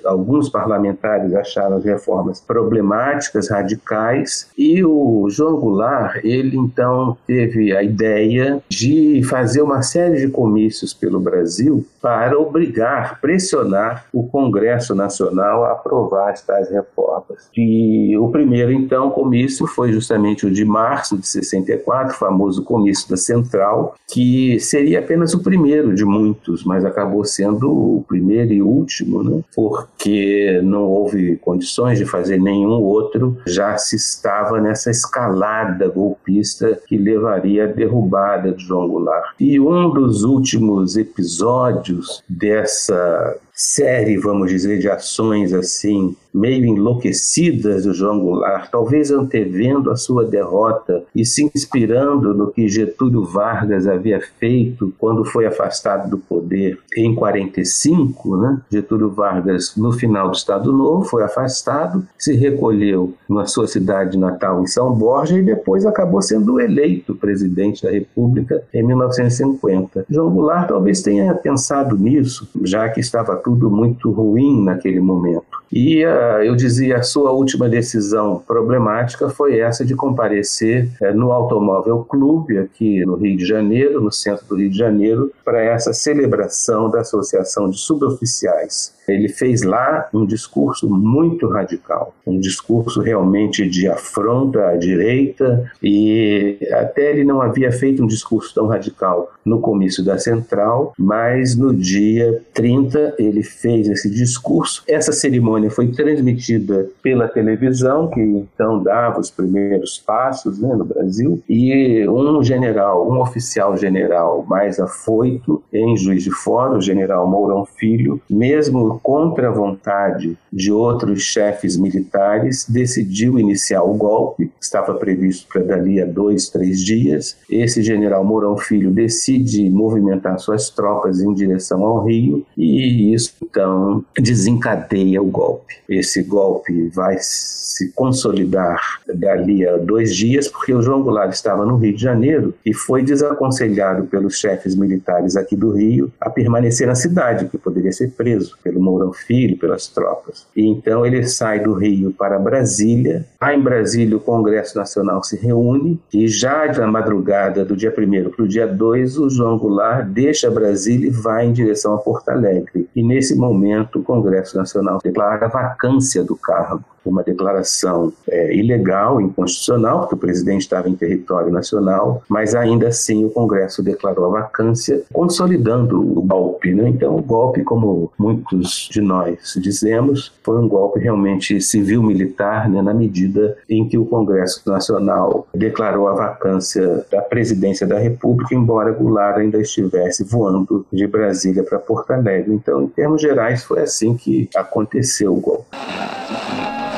[0.04, 7.84] Alguns parlamentares acharam as reformas problemáticas, radicais, e o João Goulart, ele então teve a
[7.84, 15.64] ideia de fazer uma série de comícios pelo Brasil para obrigar, pressionar o Congresso Nacional
[15.64, 17.50] a aprovar tais reformas.
[17.56, 23.10] E o primeiro, então, comício foi justamente o de março de 64, o famoso comício
[23.10, 28.62] da Central, que seria apenas o primeiro de muitos, mas acabou sendo o primeiro e
[28.62, 29.42] último, né?
[29.56, 36.98] porque não houve condições de fazer nenhum outro, já se estava nessa escalada golpista que
[36.98, 39.36] levaria à derrubada de João Goulart.
[39.40, 47.94] E um dos últimos episódios dessa série, vamos dizer, de ações assim meio enlouquecidas do
[47.94, 54.20] João Goulart, talvez antevendo a sua derrota e se inspirando no que Getúlio Vargas havia
[54.38, 58.62] feito quando foi afastado do poder em 45, né?
[58.70, 64.62] Getúlio Vargas, no final do Estado Novo, foi afastado, se recolheu na sua cidade natal,
[64.62, 70.06] em São Borja, e depois acabou sendo eleito presidente da República em 1950.
[70.10, 75.64] João Goulart talvez tenha pensado nisso, já que estava tudo muito ruim naquele momento.
[75.72, 81.32] E uh, eu dizia, a sua última decisão problemática foi essa de comparecer uh, no
[81.32, 85.94] Automóvel Clube, aqui no Rio de Janeiro, no centro do Rio de Janeiro, para essa
[85.94, 88.95] celebração da Associação de Suboficiais.
[89.08, 96.58] Ele fez lá um discurso muito radical, um discurso realmente de afronta à direita, e
[96.72, 101.74] até ele não havia feito um discurso tão radical no comício da Central, mas no
[101.74, 104.84] dia 30 ele fez esse discurso.
[104.88, 111.42] Essa cerimônia foi transmitida pela televisão, que então dava os primeiros passos né, no Brasil,
[111.48, 117.66] e um general, um oficial general mais afoito em Juiz de Fora, o general Mourão
[117.66, 124.52] Filho, mesmo contra a vontade de outros chefes militares, decidiu iniciar o golpe.
[124.62, 127.38] Estava previsto para dali a dois, três dias.
[127.50, 134.04] Esse general Mourão Filho decide movimentar suas tropas em direção ao Rio e isso então
[134.18, 135.76] desencadeia o golpe.
[135.88, 141.78] Esse golpe vai se consolidar dali a dois dias, porque o João Goulart estava no
[141.78, 146.96] Rio de Janeiro e foi desaconselhado pelos chefes militares aqui do Rio a permanecer na
[146.96, 150.46] cidade, que poderia ser preso pelo Mourão Filho, pelas tropas.
[150.56, 153.26] E então ele sai do Rio para Brasília.
[153.42, 158.30] Lá em Brasília, o Congresso Nacional se reúne e já na madrugada do dia 1
[158.30, 162.30] para o dia 2, o João Goulart deixa Brasília e vai em direção a Porto
[162.30, 162.88] Alegre.
[162.96, 169.22] E nesse momento, o Congresso Nacional declara a vacância do cargo uma declaração é, ilegal,
[169.22, 174.42] inconstitucional, porque o presidente estava em território nacional, mas ainda assim o Congresso declarou a
[174.42, 176.74] vacância, consolidando o golpe.
[176.74, 176.90] Né?
[176.90, 182.94] Então, o golpe, como muitos de nós dizemos, foi um golpe realmente civil-militar, né, na
[182.94, 189.38] medida em que o Congresso Nacional declarou a vacância da presidência da República, embora Goulart
[189.38, 192.54] ainda estivesse voando de Brasília para Porto Alegre.
[192.54, 195.66] Então, em termos gerais, foi assim que aconteceu o golpe.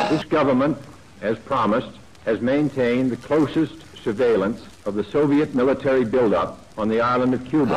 [0.09, 0.77] This government,
[1.21, 1.91] as promised,
[2.25, 7.75] has maintained the closest surveillance of the Soviet military buildup on the island of Cuba.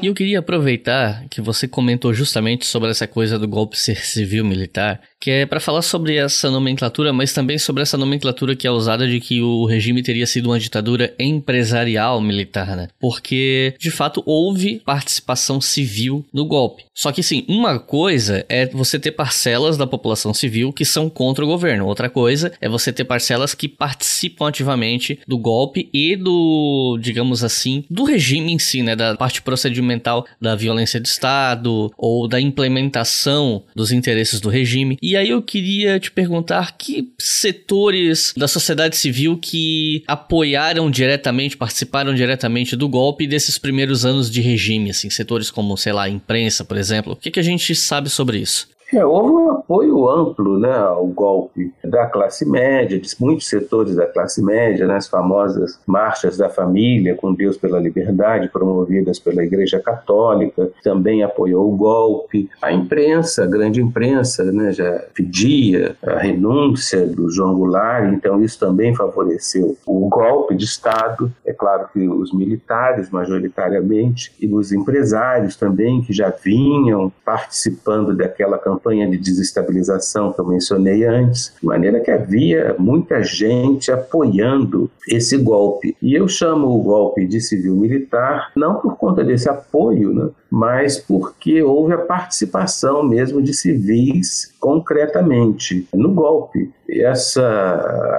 [0.00, 5.00] E eu queria aproveitar que você comentou justamente sobre essa coisa do golpe ser civil-militar
[5.22, 9.06] que é para falar sobre essa nomenclatura, mas também sobre essa nomenclatura que é usada
[9.06, 12.88] de que o regime teria sido uma ditadura empresarial militar, né?
[12.98, 16.82] Porque, de fato, houve participação civil no golpe.
[16.92, 21.44] Só que, sim, uma coisa é você ter parcelas da população civil que são contra
[21.44, 21.86] o governo.
[21.86, 27.84] Outra coisa é você ter parcelas que participam ativamente do golpe e do, digamos assim,
[27.88, 28.96] do regime em si, né?
[28.96, 34.98] Da parte procedimental da violência de Estado ou da implementação dos interesses do regime.
[35.00, 41.54] E e aí eu queria te perguntar que setores da sociedade civil que apoiaram diretamente,
[41.54, 46.64] participaram diretamente do golpe desses primeiros anos de regime, assim, setores como, sei lá, imprensa,
[46.64, 47.12] por exemplo.
[47.12, 48.68] O que, que a gente sabe sobre isso?
[48.94, 54.06] É, houve um apoio amplo né, ao golpe da classe média, de muitos setores da
[54.06, 59.80] classe média, nas né, famosas marchas da família com Deus pela liberdade, promovidas pela Igreja
[59.80, 62.50] Católica, também apoiou o golpe.
[62.60, 68.58] A imprensa, a grande imprensa, né, já pedia a renúncia do João Goulart, então isso
[68.60, 71.32] também favoreceu o golpe de Estado.
[71.46, 78.58] É claro que os militares, majoritariamente, e os empresários também, que já vinham participando daquela
[78.58, 84.90] campanha campanha de desestabilização que eu mencionei antes, de maneira que havia muita gente apoiando
[85.08, 85.96] esse golpe.
[86.02, 91.62] E eu chamo o golpe de civil-militar não por conta desse apoio, né, mas porque
[91.62, 96.70] houve a participação mesmo de civis concretamente no golpe.
[96.88, 97.42] Essa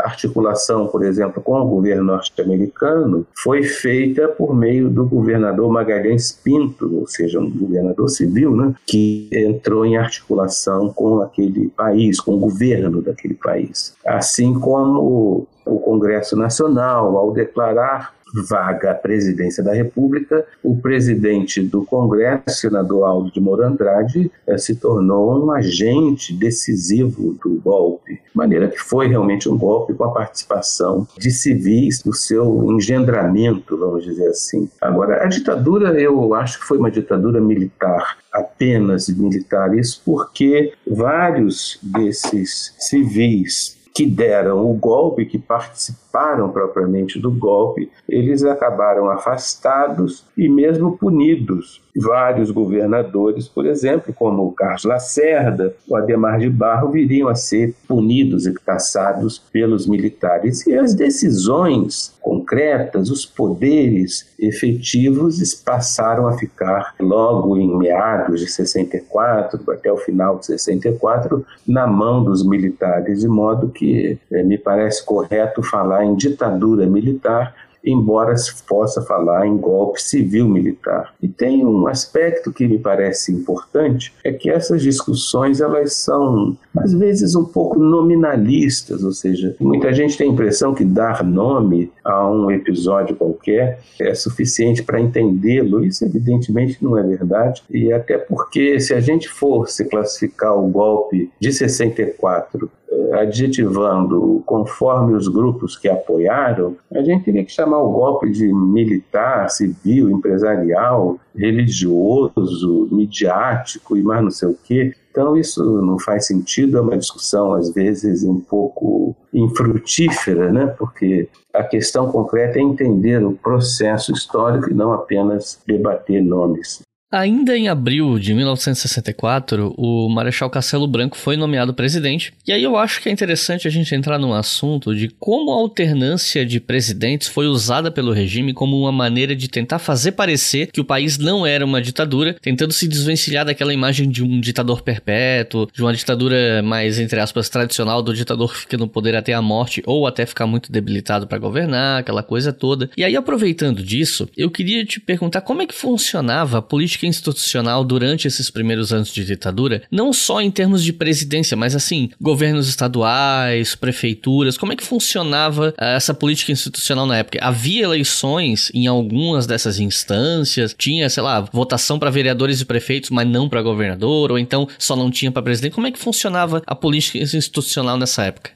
[0.03, 6.93] articulação, por exemplo, com o governo norte-americano foi feita por meio do governador Magalhães Pinto,
[6.99, 12.39] ou seja, um governador civil, né, que entrou em articulação com aquele país, com o
[12.39, 13.95] governo daquele país.
[14.05, 21.85] Assim como o Congresso Nacional, ao declarar vaga à presidência da República, o presidente do
[21.85, 28.21] Congresso, senador Aldo de Moura Andrade, eh, se tornou um agente decisivo do golpe, de
[28.33, 34.03] maneira que foi realmente um golpe com a participação de civis no seu engendramento, vamos
[34.03, 34.69] dizer assim.
[34.81, 41.79] Agora, a ditadura, eu acho que foi uma ditadura militar, apenas militar, isso porque vários
[41.83, 46.02] desses civis que deram o golpe, que participaram
[46.49, 54.51] propriamente do golpe, eles acabaram afastados e mesmo punidos vários governadores, por exemplo, como o
[54.51, 60.65] Carlos Lacerda, o Ademar de Barro, viriam a ser punidos e caçados pelos militares.
[60.65, 69.59] E as decisões concretas, os poderes efetivos passaram a ficar logo em meados de 64,
[69.71, 75.05] até o final de 64, na mão dos militares, de modo que eh, me parece
[75.05, 81.13] correto falar em ditadura militar embora se possa falar em golpe civil-militar.
[81.21, 86.93] E tem um aspecto que me parece importante, é que essas discussões elas são às
[86.93, 92.27] vezes um pouco nominalistas, ou seja, muita gente tem a impressão que dar nome a
[92.29, 95.83] um episódio qualquer é suficiente para entendê-lo.
[95.83, 101.29] Isso evidentemente não é verdade, e até porque se a gente fosse classificar o golpe
[101.39, 102.71] de 64
[103.13, 109.49] adjetivando conforme os grupos que apoiaram, a gente teria que chamar o golpe de militar,
[109.49, 114.93] civil, empresarial, religioso, midiático e mais não sei o quê.
[115.11, 120.67] Então isso não faz sentido, é uma discussão às vezes um pouco infrutífera, né?
[120.77, 126.81] porque a questão concreta é entender o processo histórico e não apenas debater nomes.
[127.13, 132.33] Ainda em abril de 1964, o Marechal Castelo Branco foi nomeado presidente.
[132.47, 135.53] E aí eu acho que é interessante a gente entrar num assunto de como a
[135.53, 140.81] alternância de presidentes foi usada pelo regime como uma maneira de tentar fazer parecer que
[140.81, 145.67] o país não era uma ditadura, tentando se desvencilhar daquela imagem de um ditador perpétuo,
[145.71, 149.41] de uma ditadura mais, entre aspas, tradicional, do ditador que fica no poder até a
[149.41, 152.89] morte ou até ficar muito debilitado para governar, aquela coisa toda.
[152.97, 157.07] E aí, aproveitando disso, eu queria te perguntar como é que funcionava a política política
[157.07, 162.09] institucional durante esses primeiros anos de ditadura, não só em termos de presidência, mas assim,
[162.19, 167.39] governos estaduais, prefeituras, como é que funcionava uh, essa política institucional na época?
[167.41, 173.27] Havia eleições em algumas dessas instâncias, tinha, sei lá, votação para vereadores e prefeitos, mas
[173.27, 175.73] não para governador, ou então só não tinha para presidente.
[175.73, 178.51] Como é que funcionava a política institucional nessa época?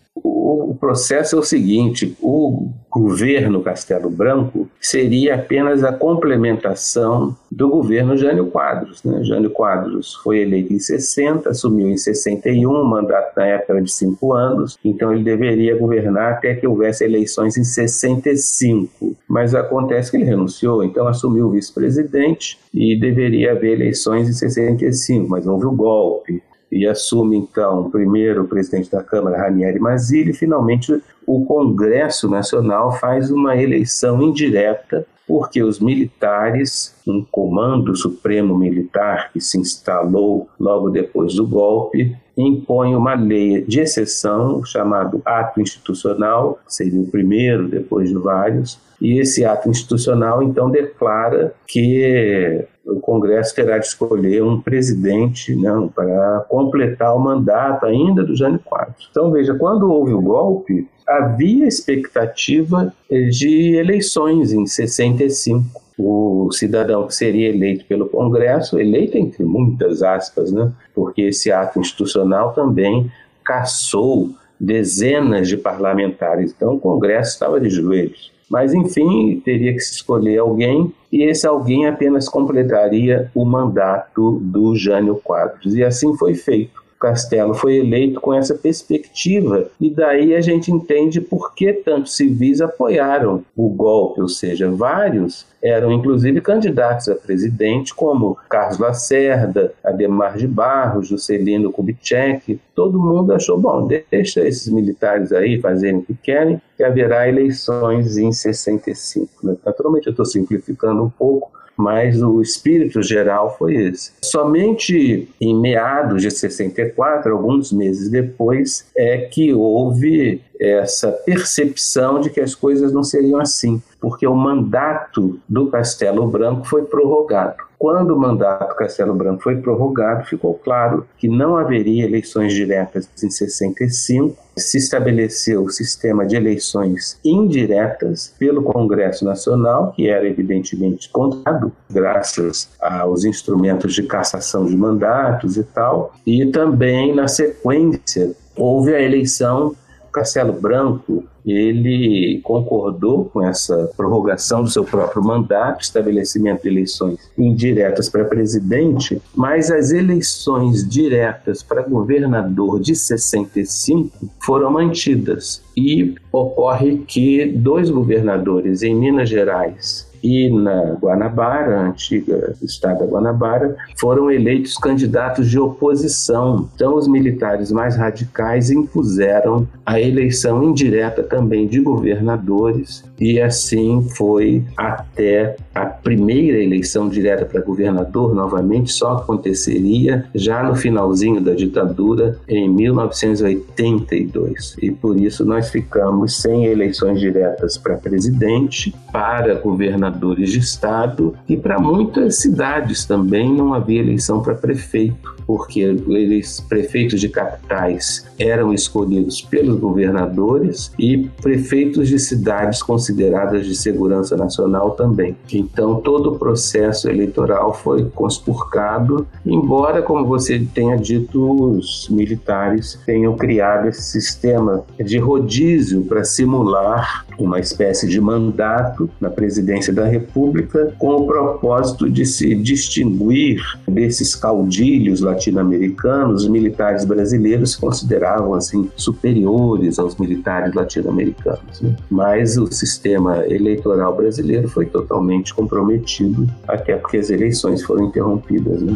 [0.87, 8.15] O processo é o seguinte: o governo Castelo Branco seria apenas a complementação do governo
[8.15, 9.03] Jânio Quadros.
[9.03, 9.21] Né?
[9.21, 14.31] Jânio Quadros foi eleito em 60, assumiu em 61, o mandato na época de cinco
[14.31, 19.13] anos, então ele deveria governar até que houvesse eleições em 65.
[19.27, 25.27] Mas acontece que ele renunciou, então assumiu o vice-presidente e deveria haver eleições em 65,
[25.29, 31.01] mas houve o golpe e assume então primeiro o presidente da Câmara, Ranieri Mazzilli, finalmente
[31.25, 39.41] o Congresso Nacional faz uma eleição indireta porque os militares, um comando supremo militar que
[39.41, 47.01] se instalou logo depois do golpe, impõe uma lei de exceção, chamado Ato Institucional, seria
[47.01, 53.77] o primeiro depois de vários, e esse ato institucional então declara que o Congresso terá
[53.77, 59.07] de escolher um presidente não, para completar o mandato ainda do Jânio Quadros.
[59.11, 65.81] Então, veja, quando houve o golpe, havia expectativa de eleições em 65.
[65.99, 70.71] o cidadão que seria eleito pelo Congresso, eleito entre muitas aspas, né?
[70.93, 73.11] porque esse ato institucional também
[73.43, 74.29] caçou
[74.59, 78.31] dezenas de parlamentares, então o Congresso estava de joelhos.
[78.49, 84.75] Mas, enfim, teria que se escolher alguém e esse alguém apenas completaria o mandato do
[84.75, 85.75] Jânio Quadros.
[85.75, 86.86] E assim foi feito.
[86.99, 92.61] Castelo foi eleito com essa perspectiva, e daí a gente entende por que tantos civis
[92.61, 100.37] apoiaram o golpe, ou seja, vários eram inclusive candidatos a presidente, como Carlos Lacerda, Ademar
[100.37, 102.59] de Barros, Juscelino Kubitschek.
[102.75, 108.17] Todo mundo achou, bom, deixa esses militares aí fazerem o que querem, que haverá eleições
[108.17, 109.45] em 65.
[109.45, 109.57] Né?
[109.65, 114.11] Naturalmente, eu estou simplificando um pouco, mas o espírito geral foi esse.
[114.23, 122.41] Somente em meados de 64, alguns meses depois, é que houve essa percepção de que
[122.41, 127.66] as coisas não seriam assim, porque o mandato do Castelo Branco foi prorrogado.
[127.79, 133.29] Quando o mandato Castelo Branco foi prorrogado, ficou claro que não haveria eleições diretas em
[133.29, 134.35] 65.
[134.57, 142.69] Se estabeleceu o sistema de eleições indiretas pelo Congresso Nacional, que era evidentemente contado, graças
[142.81, 149.75] aos instrumentos de cassação de mandatos e tal, e também na sequência houve a eleição
[150.17, 158.09] Castelo Branco ele concordou com essa prorrogação do seu próprio mandato, estabelecimento de eleições indiretas
[158.09, 165.61] para presidente, mas as eleições diretas para governador de 65 foram mantidas.
[165.75, 173.77] E ocorre que dois governadores em Minas Gerais e na Guanabara, antiga estado da Guanabara,
[173.95, 176.67] foram eleitos candidatos de oposição.
[176.75, 184.63] Então, os militares mais radicais impuseram a eleição indireta também de governadores, e assim foi
[184.75, 192.39] até a primeira eleição direta para governador, novamente, só aconteceria já no finalzinho da ditadura,
[192.47, 194.77] em 1982.
[194.81, 201.35] E por isso nós ficamos sem eleições diretas para presidente, para governador governadores de estado
[201.47, 208.27] e para muitas cidades também não havia eleição para prefeito porque eles prefeitos de capitais
[208.37, 215.35] eram escolhidos pelos governadores e prefeitos de cidades consideradas de segurança nacional também.
[215.51, 223.35] Então todo o processo eleitoral foi conspurcado, embora, como você tenha dito, os militares tenham
[223.35, 230.93] criado esse sistema de rodízio para simular uma espécie de mandato na presidência da República
[230.97, 238.89] com o propósito de se distinguir desses caudilhos latino-americanos, os militares brasileiros se consideravam assim
[238.95, 241.81] superiores aos militares latino-americanos.
[241.81, 241.95] Né?
[242.09, 248.81] Mas o sistema eleitoral brasileiro foi totalmente comprometido, até porque as eleições foram interrompidas.
[248.81, 248.95] Né?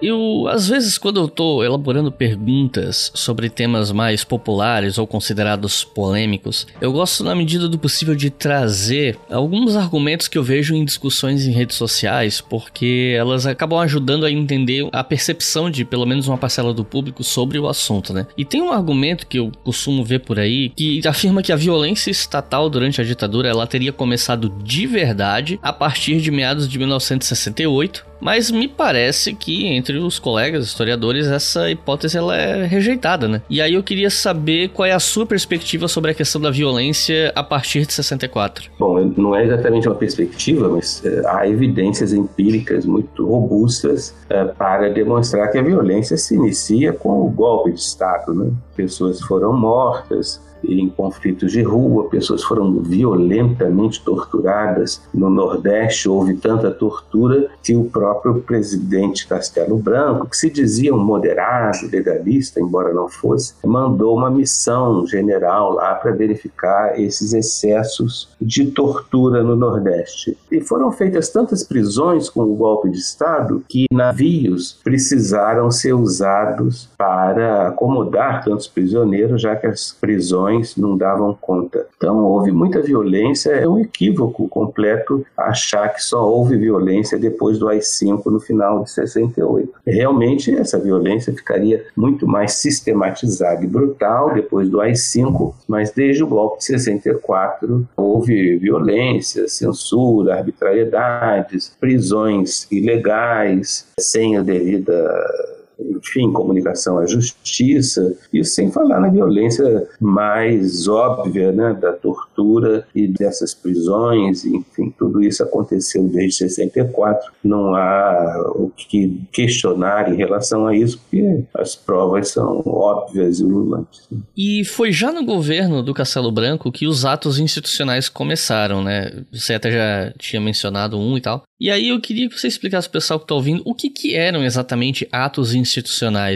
[0.00, 6.66] Eu, às vezes, quando eu tô elaborando perguntas sobre temas mais populares ou considerados polêmicos,
[6.80, 11.46] eu gosto, na medida do possível, de trazer alguns argumentos que eu vejo em discussões
[11.46, 16.38] em redes sociais, porque elas acabam ajudando a entender a percepção de pelo menos uma
[16.38, 18.26] parcela do público sobre o assunto, né?
[18.36, 22.10] E tem um argumento que eu costumo ver por aí que afirma que a violência
[22.10, 28.07] estatal durante a ditadura ela teria começado de verdade a partir de meados de 1968
[28.20, 33.42] mas me parece que entre os colegas historiadores essa hipótese ela é rejeitada, né?
[33.48, 37.32] E aí eu queria saber qual é a sua perspectiva sobre a questão da violência
[37.34, 38.70] a partir de 64.
[38.78, 44.88] Bom, não é exatamente uma perspectiva, mas é, há evidências empíricas muito robustas é, para
[44.88, 48.50] demonstrar que a violência se inicia com o golpe de Estado, né?
[48.76, 55.02] Pessoas foram mortas, em conflitos de rua, pessoas foram violentamente torturadas.
[55.12, 60.98] No Nordeste houve tanta tortura que o próprio presidente Castelo Branco, que se dizia um
[60.98, 68.66] moderado, legalista, embora não fosse, mandou uma missão general lá para verificar esses excessos de
[68.70, 70.36] tortura no Nordeste.
[70.50, 76.88] E foram feitas tantas prisões com o golpe de Estado que navios precisaram ser usados
[76.96, 81.86] para acomodar tantos prisioneiros, já que as prisões não davam conta.
[81.96, 87.68] Então houve muita violência, é um equívoco completo achar que só houve violência depois do
[87.68, 89.72] AI-5 no final de 68.
[89.86, 96.26] Realmente essa violência ficaria muito mais sistematizada e brutal depois do AI-5, mas desde o
[96.26, 107.06] golpe de 64 houve violência, censura, arbitrariedades, prisões ilegais, sem a devida enfim, comunicação à
[107.06, 114.92] justiça, e sem falar na violência mais óbvia, né, da tortura e dessas prisões, enfim,
[114.98, 117.32] tudo isso aconteceu desde 64.
[117.42, 123.44] Não há o que questionar em relação a isso, porque as provas são óbvias e
[123.44, 124.08] ululantes.
[124.36, 129.24] E foi já no governo do Castelo Branco que os atos institucionais começaram, né?
[129.32, 131.42] Você até já tinha mencionado um e tal.
[131.60, 133.90] E aí eu queria que você explicasse para o pessoal que está ouvindo o que,
[133.90, 135.67] que eram exatamente atos institucionais,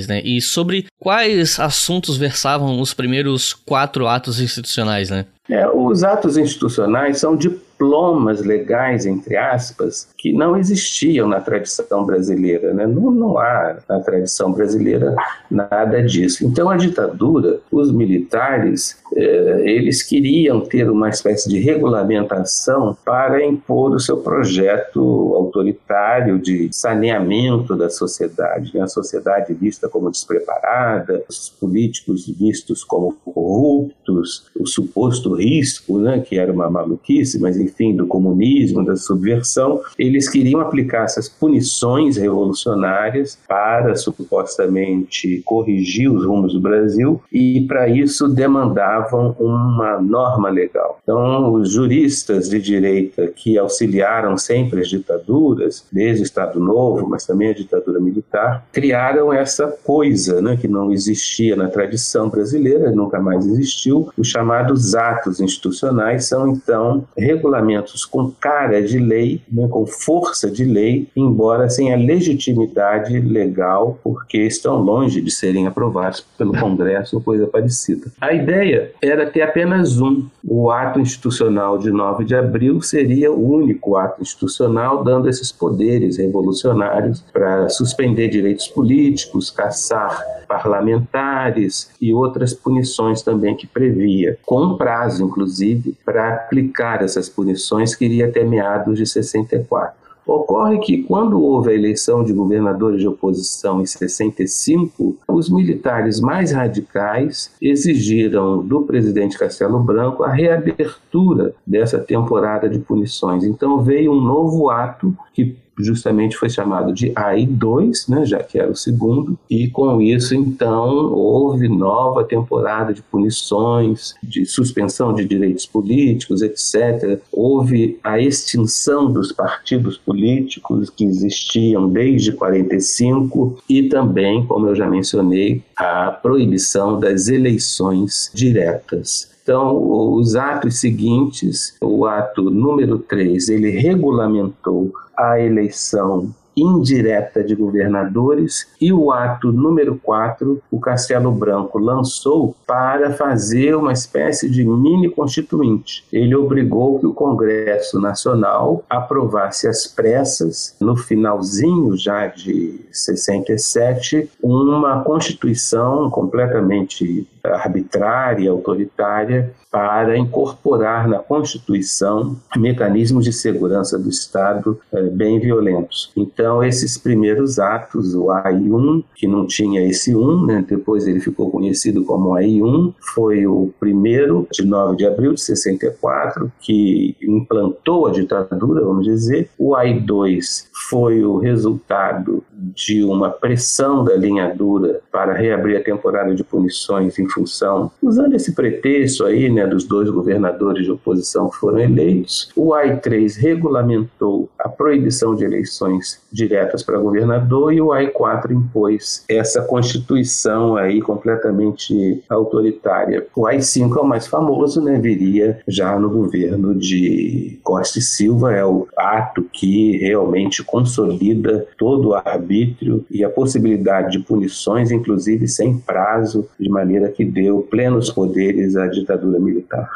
[0.06, 0.20] né?
[0.24, 5.26] E sobre quais assuntos versavam os primeiros quatro atos institucionais, né?
[5.50, 12.72] É, os atos institucionais são diplomas legais, entre aspas, que não existiam na tradição brasileira.
[12.72, 12.86] Né?
[12.86, 15.14] Não, não há na tradição brasileira
[15.50, 16.46] nada disso.
[16.46, 24.00] Então, a ditadura, os militares, eles queriam ter uma espécie de regulamentação para impor o
[24.00, 28.72] seu projeto autoritário de saneamento da sociedade.
[28.74, 28.82] Né?
[28.82, 36.38] A sociedade vista como despreparada, os políticos vistos como corruptos, o suposto risco, né, que
[36.38, 43.38] era uma maluquice, mas enfim, do comunismo, da subversão, eles queriam aplicar essas punições revolucionárias
[43.46, 49.01] para supostamente corrigir os rumos do Brasil e para isso demandavam
[49.38, 50.98] uma norma legal.
[51.02, 57.26] Então, os juristas de direita que auxiliaram sempre as ditaduras, desde o Estado Novo, mas
[57.26, 63.20] também a ditadura militar, criaram essa coisa né, que não existia na tradição brasileira, nunca
[63.20, 69.86] mais existiu, os chamados atos institucionais são então regulamentos com cara de lei, né, com
[69.86, 76.52] força de lei, embora sem a legitimidade legal, porque estão longe de serem aprovados pelo
[76.58, 78.10] Congresso ou coisa parecida.
[78.20, 80.26] A ideia era ter apenas um.
[80.44, 86.18] O ato institucional de 9 de abril seria o único ato institucional dando esses poderes
[86.18, 95.24] revolucionários para suspender direitos políticos, caçar parlamentares e outras punições também que previa, com prazo,
[95.24, 100.02] inclusive, para aplicar essas punições que iria até meados de 64.
[100.26, 106.52] Ocorre que, quando houve a eleição de governadores de oposição em 65, os militares mais
[106.52, 113.44] radicais exigiram do presidente Castelo Branco a reabertura dessa temporada de punições.
[113.44, 118.70] Então, veio um novo ato que justamente foi chamado de AI2, né, já que era
[118.70, 125.66] o segundo, e com isso, então, houve nova temporada de punições, de suspensão de direitos
[125.66, 127.20] políticos, etc.
[127.32, 134.88] Houve a extinção dos partidos políticos que existiam desde 45 e também, como eu já
[134.88, 139.32] mencionei, a proibição das eleições diretas.
[139.42, 139.76] Então,
[140.14, 148.92] os atos seguintes, o ato número 3, ele regulamentou a eleição indireta de governadores e
[148.92, 156.04] o ato número 4, o Castelo Branco lançou para fazer uma espécie de mini constituinte.
[156.12, 165.02] Ele obrigou que o Congresso Nacional aprovasse às pressas, no finalzinho já de 67, uma
[165.02, 175.40] constituição completamente arbitrária, autoritária, para incorporar na Constituição mecanismos de segurança do Estado eh, bem
[175.40, 176.12] violentos.
[176.14, 181.50] Então, esses primeiros atos, o AI-1, que não tinha esse 1, né, depois ele ficou
[181.50, 188.12] conhecido como AI-1, foi o primeiro, de 9 de abril de 64, que implantou a
[188.12, 189.48] ditadura, vamos dizer.
[189.58, 196.34] O AI-2 foi o resultado de uma pressão da linha dura para reabrir a temporada
[196.34, 201.56] de punições em função, usando esse pretexto aí, né, dos dois governadores de oposição que
[201.56, 208.52] foram eleitos, o AI-3 regulamentou a proibição de eleições diretas para governador e o AI-4
[208.52, 213.26] impôs essa constituição aí completamente autoritária.
[213.34, 218.52] O AI-5 é o mais famoso, né, viria já no governo de Costa e Silva,
[218.52, 225.48] é o ato que realmente consolida todo o arbítrio e a possibilidade de punições, inclusive
[225.48, 229.88] sem prazo, de maneira que deu plenos poderes à ditadura militar.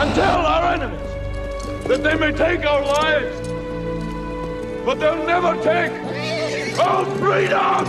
[0.00, 1.00] And tell our enemies
[1.88, 3.36] that they may take our lives,
[4.84, 5.92] but they'll never take
[6.78, 7.86] our freedom!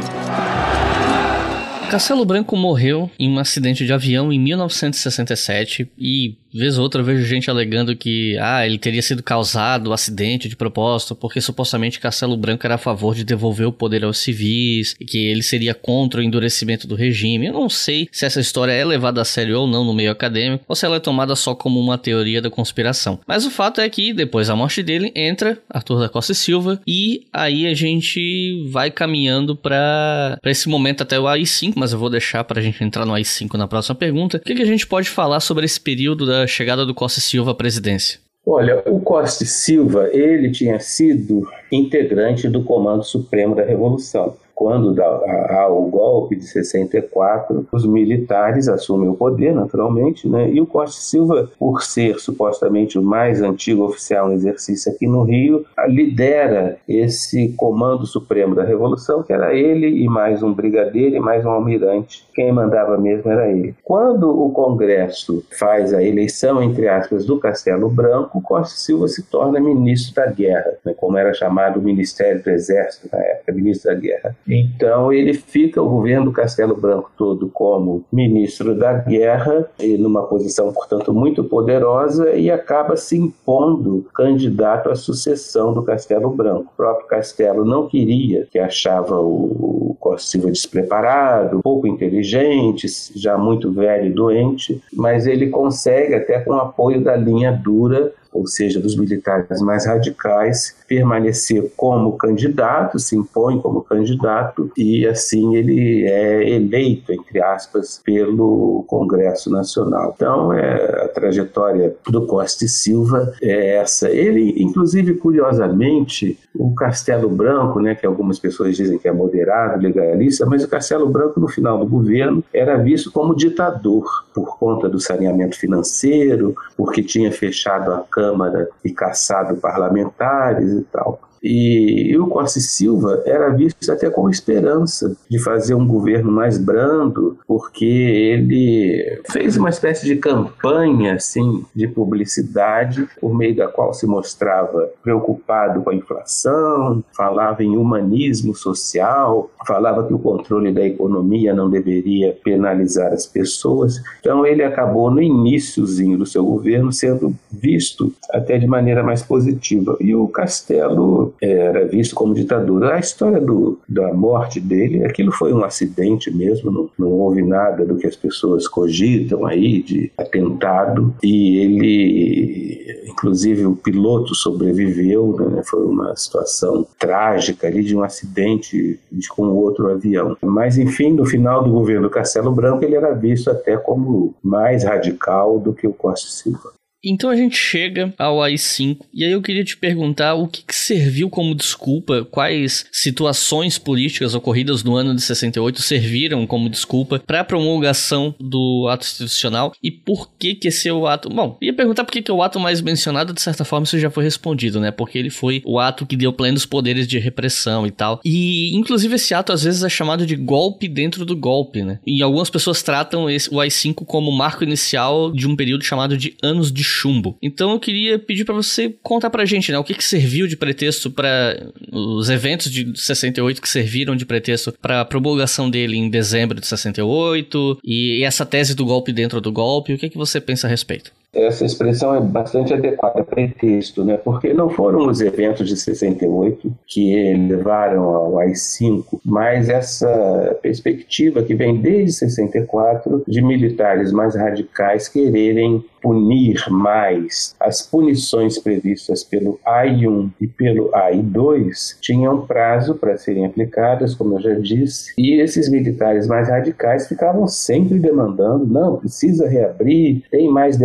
[1.90, 7.06] Castelo Branco morreu em um acidente de avião em 1967 e vez ou outra eu
[7.06, 11.42] vejo gente alegando que ah, ele teria sido causado o um acidente de propósito, porque
[11.42, 15.44] supostamente Castelo Branco era a favor de devolver o poder aos civis, e que ele
[15.44, 17.48] seria contra o endurecimento do regime.
[17.48, 20.64] Eu não sei se essa história é levada a sério ou não no meio acadêmico,
[20.68, 23.20] ou se ela é tomada só como uma teoria da conspiração.
[23.28, 26.82] Mas o fato é que depois da morte dele entra Arthur da Costa e Silva
[26.88, 32.10] e aí a gente vai caminhando para esse momento até o AI-5, mas eu vou
[32.10, 34.38] deixar para a gente entrar no AI-5 na próxima pergunta.
[34.38, 37.52] O que, que a gente pode falar sobre esse período da chegada do Costa Silva
[37.52, 38.20] à presidência?
[38.46, 45.68] Olha, o Costa Silva, ele tinha sido integrante do Comando Supremo da Revolução quando há
[45.70, 50.50] o golpe de 64, os militares assumem o poder, naturalmente, né?
[50.50, 55.22] e o Costa Silva, por ser supostamente o mais antigo oficial em exercício aqui no
[55.22, 61.20] Rio, lidera esse Comando Supremo da Revolução, que era ele e mais um brigadeiro e
[61.20, 62.26] mais um almirante.
[62.34, 63.76] Quem mandava mesmo era ele.
[63.84, 69.60] Quando o Congresso faz a eleição, entre aspas, do Castelo Branco, Costa Silva se torna
[69.60, 70.96] ministro da Guerra, né?
[70.98, 74.36] como era chamado o Ministério do Exército na época, ministro da Guerra.
[74.48, 80.24] Então ele fica o governo do Castelo Branco todo como ministro da guerra, e numa
[80.24, 86.72] posição, portanto, muito poderosa e acaba se impondo candidato à sucessão do Castelo Branco.
[86.74, 93.72] O próprio Castelo não queria, que achava o Costa Silva despreparado, pouco inteligente, já muito
[93.72, 98.80] velho e doente, mas ele consegue, até com o apoio da linha dura, ou seja,
[98.80, 106.50] dos militares mais radicais, permanecer como candidato, se impõe como candidato e assim ele é
[106.50, 110.14] eleito, entre aspas, pelo Congresso Nacional.
[110.16, 114.10] Então, é, a trajetória do Costa e Silva é essa.
[114.10, 120.46] Ele, inclusive, curiosamente, o Castelo Branco, né, que algumas pessoas dizem que é moderado, legalista,
[120.46, 125.00] mas o Castelo Branco, no final do governo, era visto como ditador por conta do
[125.00, 131.27] saneamento financeiro, porque tinha fechado a Câmara e caçado parlamentares e tal.
[131.42, 136.58] E, e o Costa Silva era visto até com esperança de fazer um governo mais
[136.58, 143.94] brando, porque ele fez uma espécie de campanha assim de publicidade por meio da qual
[143.94, 150.86] se mostrava preocupado com a inflação, falava em humanismo social, falava que o controle da
[150.86, 154.02] economia não deveria penalizar as pessoas.
[154.20, 159.98] Então ele acabou no iníciozinho do seu governo sendo visto até de maneira mais positiva.
[160.00, 162.96] E o Castelo era visto como ditadura.
[162.96, 167.86] A história do, da morte dele, aquilo foi um acidente mesmo, não, não houve nada
[167.86, 175.62] do que as pessoas cogitam aí de atentado e ele, inclusive o piloto sobreviveu, né?
[175.64, 180.38] foi uma situação trágica ali de um acidente de, com outro avião.
[180.42, 185.60] Mas enfim, no final do governo Castelo Branco ele era visto até como mais radical
[185.60, 186.77] do que o Costa Silva.
[187.10, 190.76] Então a gente chega ao AI-5 e aí eu queria te perguntar o que, que,
[190.76, 197.42] serviu como desculpa, quais situações políticas ocorridas no ano de 68 serviram como desculpa para
[197.42, 201.30] a promulgação do ato institucional e por que que esse é o ato...
[201.30, 204.00] Bom, ia perguntar por que que é o ato mais mencionado, de certa forma isso
[204.00, 204.92] já foi respondido, né?
[204.92, 208.20] Porque ele foi o ato que deu plenos poderes de repressão e tal.
[208.26, 212.00] E inclusive esse ato às vezes é chamado de golpe dentro do golpe, né?
[212.06, 216.36] E algumas pessoas tratam esse, o AI-5 como marco inicial de um período chamado de
[216.42, 217.38] anos de chumbo.
[217.42, 220.58] Então eu queria pedir para você contar pra gente, né, o que, que serviu de
[220.58, 226.10] pretexto para os eventos de 68 que serviram de pretexto para a promulgação dele em
[226.10, 230.18] dezembro de 68 e, e essa tese do golpe dentro do golpe, o que, que
[230.18, 231.12] você pensa a respeito?
[231.34, 234.18] Essa expressão é bastante adequada, pretexto, né?
[234.18, 241.54] porque não foram os eventos de 68 que levaram ao AI-5, mas essa perspectiva que
[241.54, 247.56] vem desde 64 de militares mais radicais quererem punir mais.
[247.60, 254.42] As punições previstas pelo AI-1 e pelo AI-2 tinham prazo para serem aplicadas, como eu
[254.42, 260.78] já disse, e esses militares mais radicais ficavam sempre demandando: não, precisa reabrir, tem mais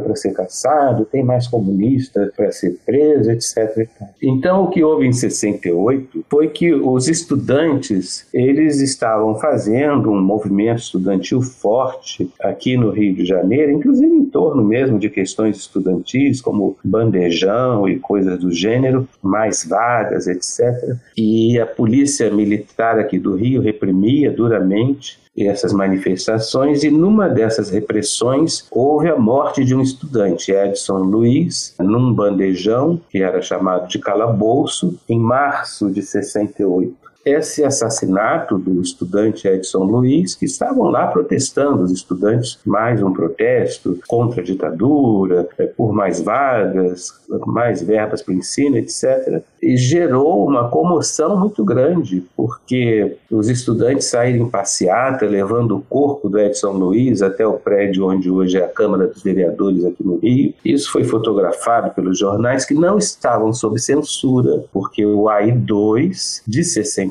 [0.00, 3.88] para ser caçado, tem mais comunista para ser preso, etc.
[4.22, 10.78] Então, o que houve em 68 foi que os estudantes eles estavam fazendo um movimento
[10.78, 16.76] estudantil forte aqui no Rio de Janeiro, inclusive em torno mesmo de questões estudantis, como
[16.84, 20.96] bandejão e coisas do gênero, mais vagas, etc.
[21.16, 28.66] E a polícia militar aqui do Rio reprimia duramente essas manifestações e numa dessas repressões
[28.70, 34.98] houve a morte de um estudante, Edson Luiz, num bandejão que era chamado de calabouço,
[35.08, 37.05] em março de 68.
[37.26, 43.98] Esse assassinato do estudante Edson Luiz, que estavam lá protestando, os estudantes, mais um protesto
[44.06, 47.12] contra a ditadura, é, por mais vagas,
[47.46, 49.42] mais verbas para o ensino, etc.
[49.60, 56.28] E gerou uma comoção muito grande, porque os estudantes saíram em passeata, levando o corpo
[56.28, 60.18] do Edson Luiz até o prédio onde hoje é a Câmara dos Vereadores aqui no
[60.18, 60.54] Rio.
[60.64, 66.62] Isso foi fotografado pelos jornais que não estavam sob censura, porque o AI-2 de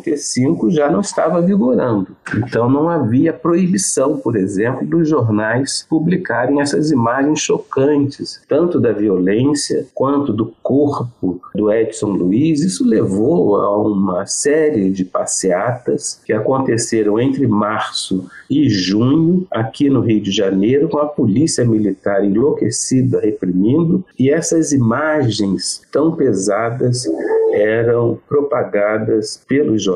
[0.06, 2.16] 65 já não estava vigorando.
[2.38, 9.88] Então não havia proibição, por exemplo, dos jornais publicarem essas imagens chocantes, tanto da violência
[9.94, 12.62] quanto do corpo do Edson Luiz.
[12.62, 20.02] Isso levou a uma série de passeatas que aconteceram entre março e junho aqui no
[20.02, 27.06] Rio de Janeiro, com a polícia militar enlouquecida reprimindo, e essas imagens tão pesadas
[27.54, 29.95] eram propagadas pelos jornais,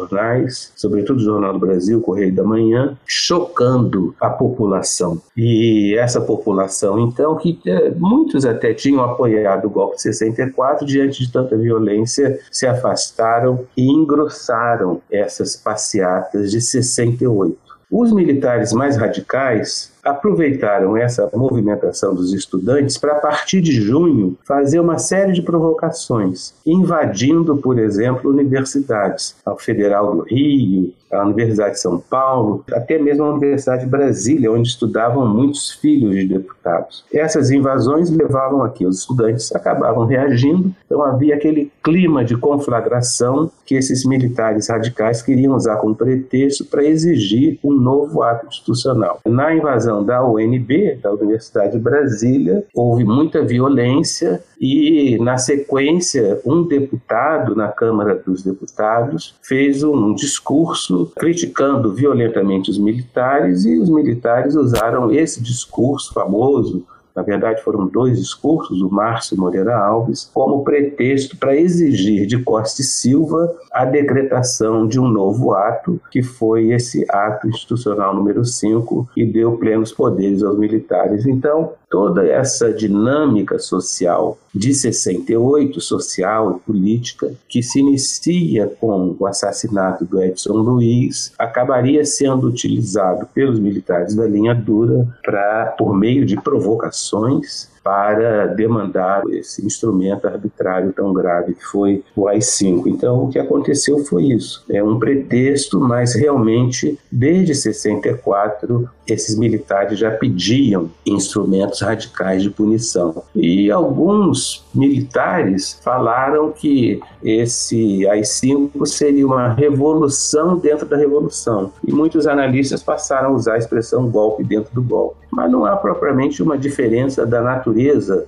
[0.76, 5.22] sobretudo o Jornal do Brasil, Correio da Manhã, chocando a população.
[5.36, 11.26] E essa população, então, que é, muitos até tinham apoiado o golpe de 64, diante
[11.26, 17.58] de tanta violência, se afastaram e engrossaram essas passeatas de 68.
[17.92, 24.80] Os militares mais radicais aproveitaram essa movimentação dos estudantes para, a partir de junho, fazer
[24.80, 31.82] uma série de provocações, invadindo, por exemplo, universidades, a Federal do Rio, a Universidade de
[31.82, 37.04] São Paulo, até mesmo a Universidade de Brasília, onde estudavam muitos filhos de deputados.
[37.12, 43.76] Essas invasões levavam aqui, os estudantes acabavam reagindo, então havia aquele clima de conflagração que
[43.76, 49.20] esses militares radicais queriam usar como pretexto para exigir um novo ato institucional.
[49.26, 56.64] Na invasão da UNB, da Universidade de Brasília, houve muita violência e, na sequência, um
[56.64, 64.56] deputado na Câmara dos Deputados fez um discurso criticando violentamente os militares e os militares
[64.56, 66.86] usaram esse discurso famoso
[67.16, 72.82] na verdade foram dois discursos, o Márcio Moreira Alves, como pretexto para exigir de Costa
[72.82, 79.10] e Silva a decretação de um novo ato, que foi esse ato institucional número 5,
[79.14, 81.26] que deu plenos poderes aos militares.
[81.26, 89.26] Então, toda essa dinâmica social de 68, social e política, que se inicia com o
[89.28, 96.26] assassinato do Edson Luiz, acabaria sendo utilizado pelos militares da linha dura para, por meio
[96.26, 102.88] de provocações, ações para demandar esse instrumento arbitrário tão grave que foi o AI-5.
[102.88, 104.64] Então, o que aconteceu foi isso.
[104.70, 113.24] É um pretexto, mas realmente, desde 64, esses militares já pediam instrumentos radicais de punição.
[113.36, 121.72] E alguns militares falaram que esse AI-5 seria uma revolução dentro da revolução.
[121.86, 125.18] E muitos analistas passaram a usar a expressão golpe dentro do golpe.
[125.32, 127.69] Mas não há propriamente uma diferença da natureza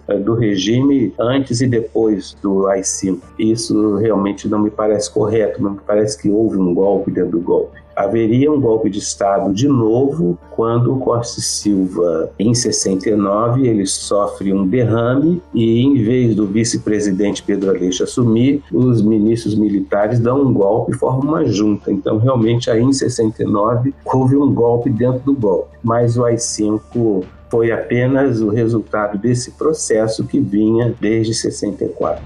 [0.07, 3.19] eh, do regime antes e depois do AI-5.
[3.39, 7.39] Isso realmente não me parece correto, não me parece que houve um golpe dentro do
[7.39, 13.85] golpe haveria um golpe de Estado de novo quando o Costa Silva, em 69, ele
[13.85, 20.41] sofre um derrame e, em vez do vice-presidente Pedro Aleixo assumir, os ministros militares dão
[20.41, 21.91] um golpe e formam uma junta.
[21.91, 25.77] Então, realmente, aí em 69, houve um golpe dentro do golpe.
[25.83, 32.23] Mas o AI-5 foi apenas o resultado desse processo que vinha desde 64.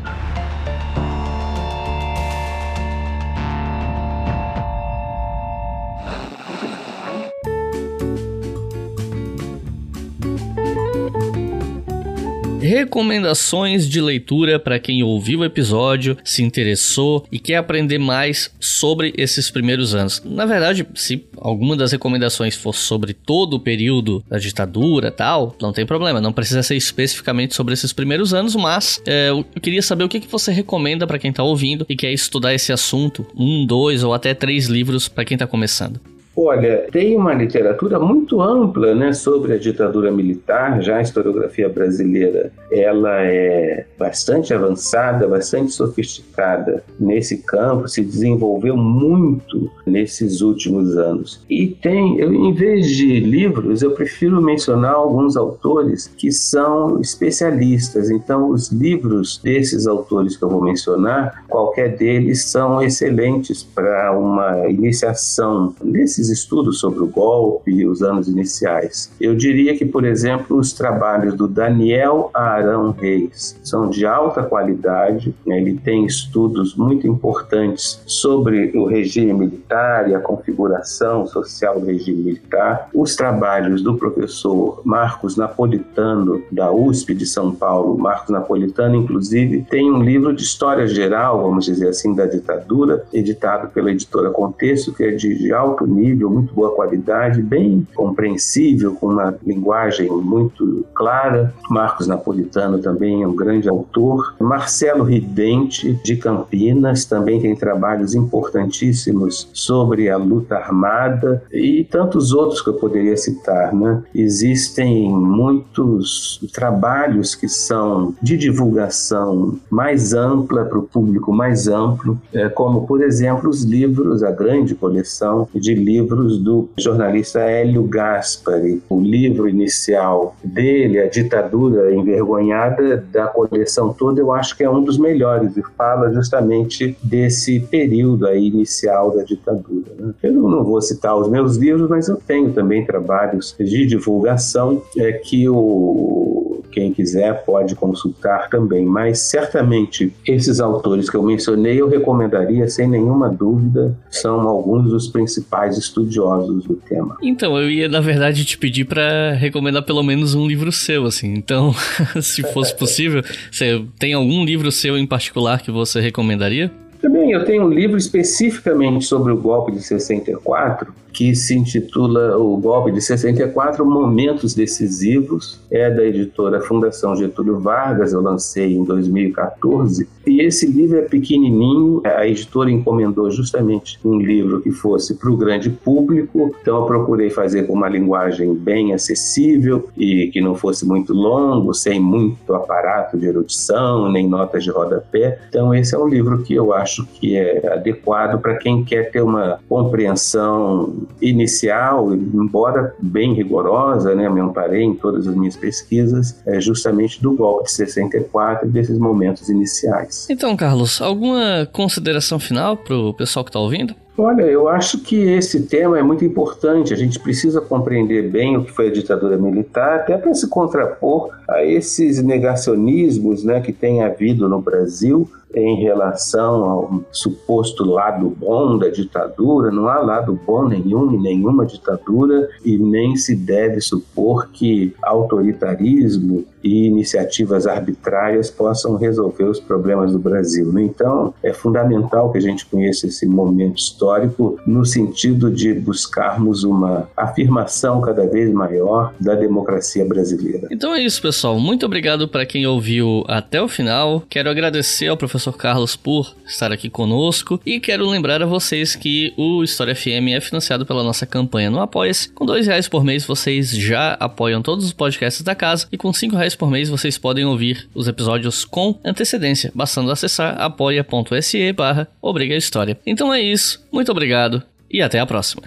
[12.66, 19.13] Recomendações de leitura para quem ouviu o episódio, se interessou e quer aprender mais sobre
[19.18, 20.22] esses primeiros anos.
[20.26, 25.72] Na verdade, se alguma das recomendações for sobre todo o período da ditadura tal, não
[25.72, 30.03] tem problema, não precisa ser especificamente sobre esses primeiros anos, mas é, eu queria saber
[30.03, 33.66] o que, que você recomenda para quem está ouvindo e quer estudar esse assunto, um,
[33.66, 36.14] dois ou até três livros para quem está começando.
[36.38, 42.51] Olha, tem uma literatura muito ampla né, sobre a ditadura militar, já a historiografia brasileira
[42.69, 51.43] ela é bastante avançada, bastante sofisticada nesse campo, se desenvolveu muito nesses últimos anos.
[51.49, 58.09] E tem, eu, em vez de livros, eu prefiro mencionar alguns autores que são especialistas.
[58.09, 64.67] Então, os livros desses autores que eu vou mencionar, qualquer deles são excelentes para uma
[64.69, 69.11] iniciação nesses esses estudos sobre o golpe e os anos iniciais.
[69.19, 75.34] Eu diria que, por exemplo, os trabalhos do Daniel Arão Reis são de alta qualidade,
[75.45, 75.59] né?
[75.59, 82.23] ele tem estudos muito importantes sobre o regime militar e a configuração social do regime
[82.23, 82.89] militar.
[82.93, 89.91] Os trabalhos do professor Marcos Napolitano, da USP de São Paulo, Marcos Napolitano, inclusive, tem
[89.91, 95.03] um livro de história geral, vamos dizer assim, da ditadura, editado pela editora Contexto, que
[95.03, 101.53] é de, alto nível, muito boa qualidade, bem compreensível, com uma linguagem muito clara.
[101.70, 104.36] Marcos Napolitano também é um grande autor.
[104.39, 112.61] Marcelo Ridente, de Campinas, também tem trabalhos importantíssimos sobre a luta armada e tantos outros
[112.61, 113.74] que eu poderia citar.
[113.74, 114.03] Né?
[114.13, 122.49] Existem muitos trabalhos que são de divulgação mais ampla para o público mais amplo, é,
[122.49, 128.81] como por exemplo os livros, a grande coleção de livros do jornalista Hélio Gaspari.
[128.89, 134.83] O livro inicial dele, A Ditadura Envergonhada, da coleção toda, eu acho que é um
[134.83, 139.91] dos melhores e fala justamente desse período aí inicial da ditadura.
[139.97, 140.13] Né?
[140.23, 145.13] Eu não vou citar os meus livros, mas eu tenho também trabalhos de divulgação é,
[145.13, 146.34] que o
[146.76, 152.86] quem quiser pode consultar também, mas certamente esses autores que eu mencionei eu recomendaria sem
[152.86, 157.15] nenhuma dúvida, são alguns dos principais estudiosos do tema.
[157.23, 161.34] Então, eu ia na verdade te pedir para recomendar pelo menos um livro seu, assim.
[161.34, 161.73] Então,
[162.21, 166.69] se fosse possível, você tem algum livro seu em particular que você recomendaria?
[167.01, 172.57] Também eu tenho um livro especificamente sobre o golpe de 64, que se intitula O
[172.57, 180.07] Golpe de 64 Momentos Decisivos, é da editora Fundação Getúlio Vargas, eu lancei em 2014.
[180.28, 185.38] E esse livro é pequenininho, a editora encomendou justamente um livro que fosse para o
[185.38, 190.86] grande público, então eu procurei fazer com uma linguagem bem acessível e que não fosse
[190.86, 195.39] muito longo, sem muito aparato de erudição, nem notas de rodapé.
[195.47, 199.22] Então esse é um livro que eu acho que é adequado para quem quer ter
[199.22, 206.59] uma compreensão inicial, embora bem rigorosa, né, me amparei em todas as minhas pesquisas, é
[206.59, 210.27] justamente do golpe de 64 e desses momentos iniciais.
[210.29, 213.95] Então, Carlos, alguma consideração final para o pessoal que está ouvindo?
[214.17, 216.93] Olha, eu acho que esse tema é muito importante.
[216.93, 221.31] A gente precisa compreender bem o que foi a ditadura militar, até para se contrapor
[221.49, 228.77] a esses negacionismos né, que tem havido no Brasil em relação ao suposto lado bom
[228.77, 229.71] da ditadura.
[229.71, 236.45] Não há lado bom nenhum em nenhuma ditadura e nem se deve supor que autoritarismo
[236.66, 240.78] e iniciativas arbitrárias possam resolver os problemas do Brasil.
[240.80, 247.07] Então, é fundamental que a gente conheça esse momento histórico no sentido de buscarmos uma
[247.16, 250.68] afirmação cada vez maior da democracia brasileira.
[250.72, 251.59] Então é isso, pessoal.
[251.59, 254.24] Muito obrigado para quem ouviu até o final.
[254.28, 259.34] Quero agradecer ao professor Carlos por estar aqui conosco e quero lembrar a vocês que
[259.38, 262.30] o História FM é financiado pela nossa campanha no Apoia-se.
[262.30, 266.11] Com dois reais por mês vocês já apoiam todos os podcasts da casa e com
[266.11, 272.07] cinco reais por mês vocês podem ouvir os episódios com antecedência, bastando acessar apoia.se barra
[272.21, 272.99] Obriga História.
[273.05, 275.63] Então é isso, muito obrigado e até a próxima.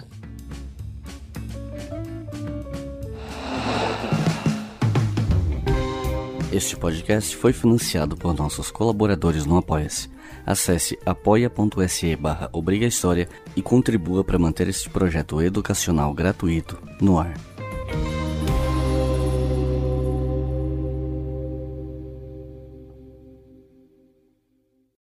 [6.51, 10.09] Este podcast foi financiado por nossos colaboradores no Apoia-se.
[10.43, 17.35] Acesse apoia.se barra Obriga História e contribua para manter este projeto educacional gratuito no ar.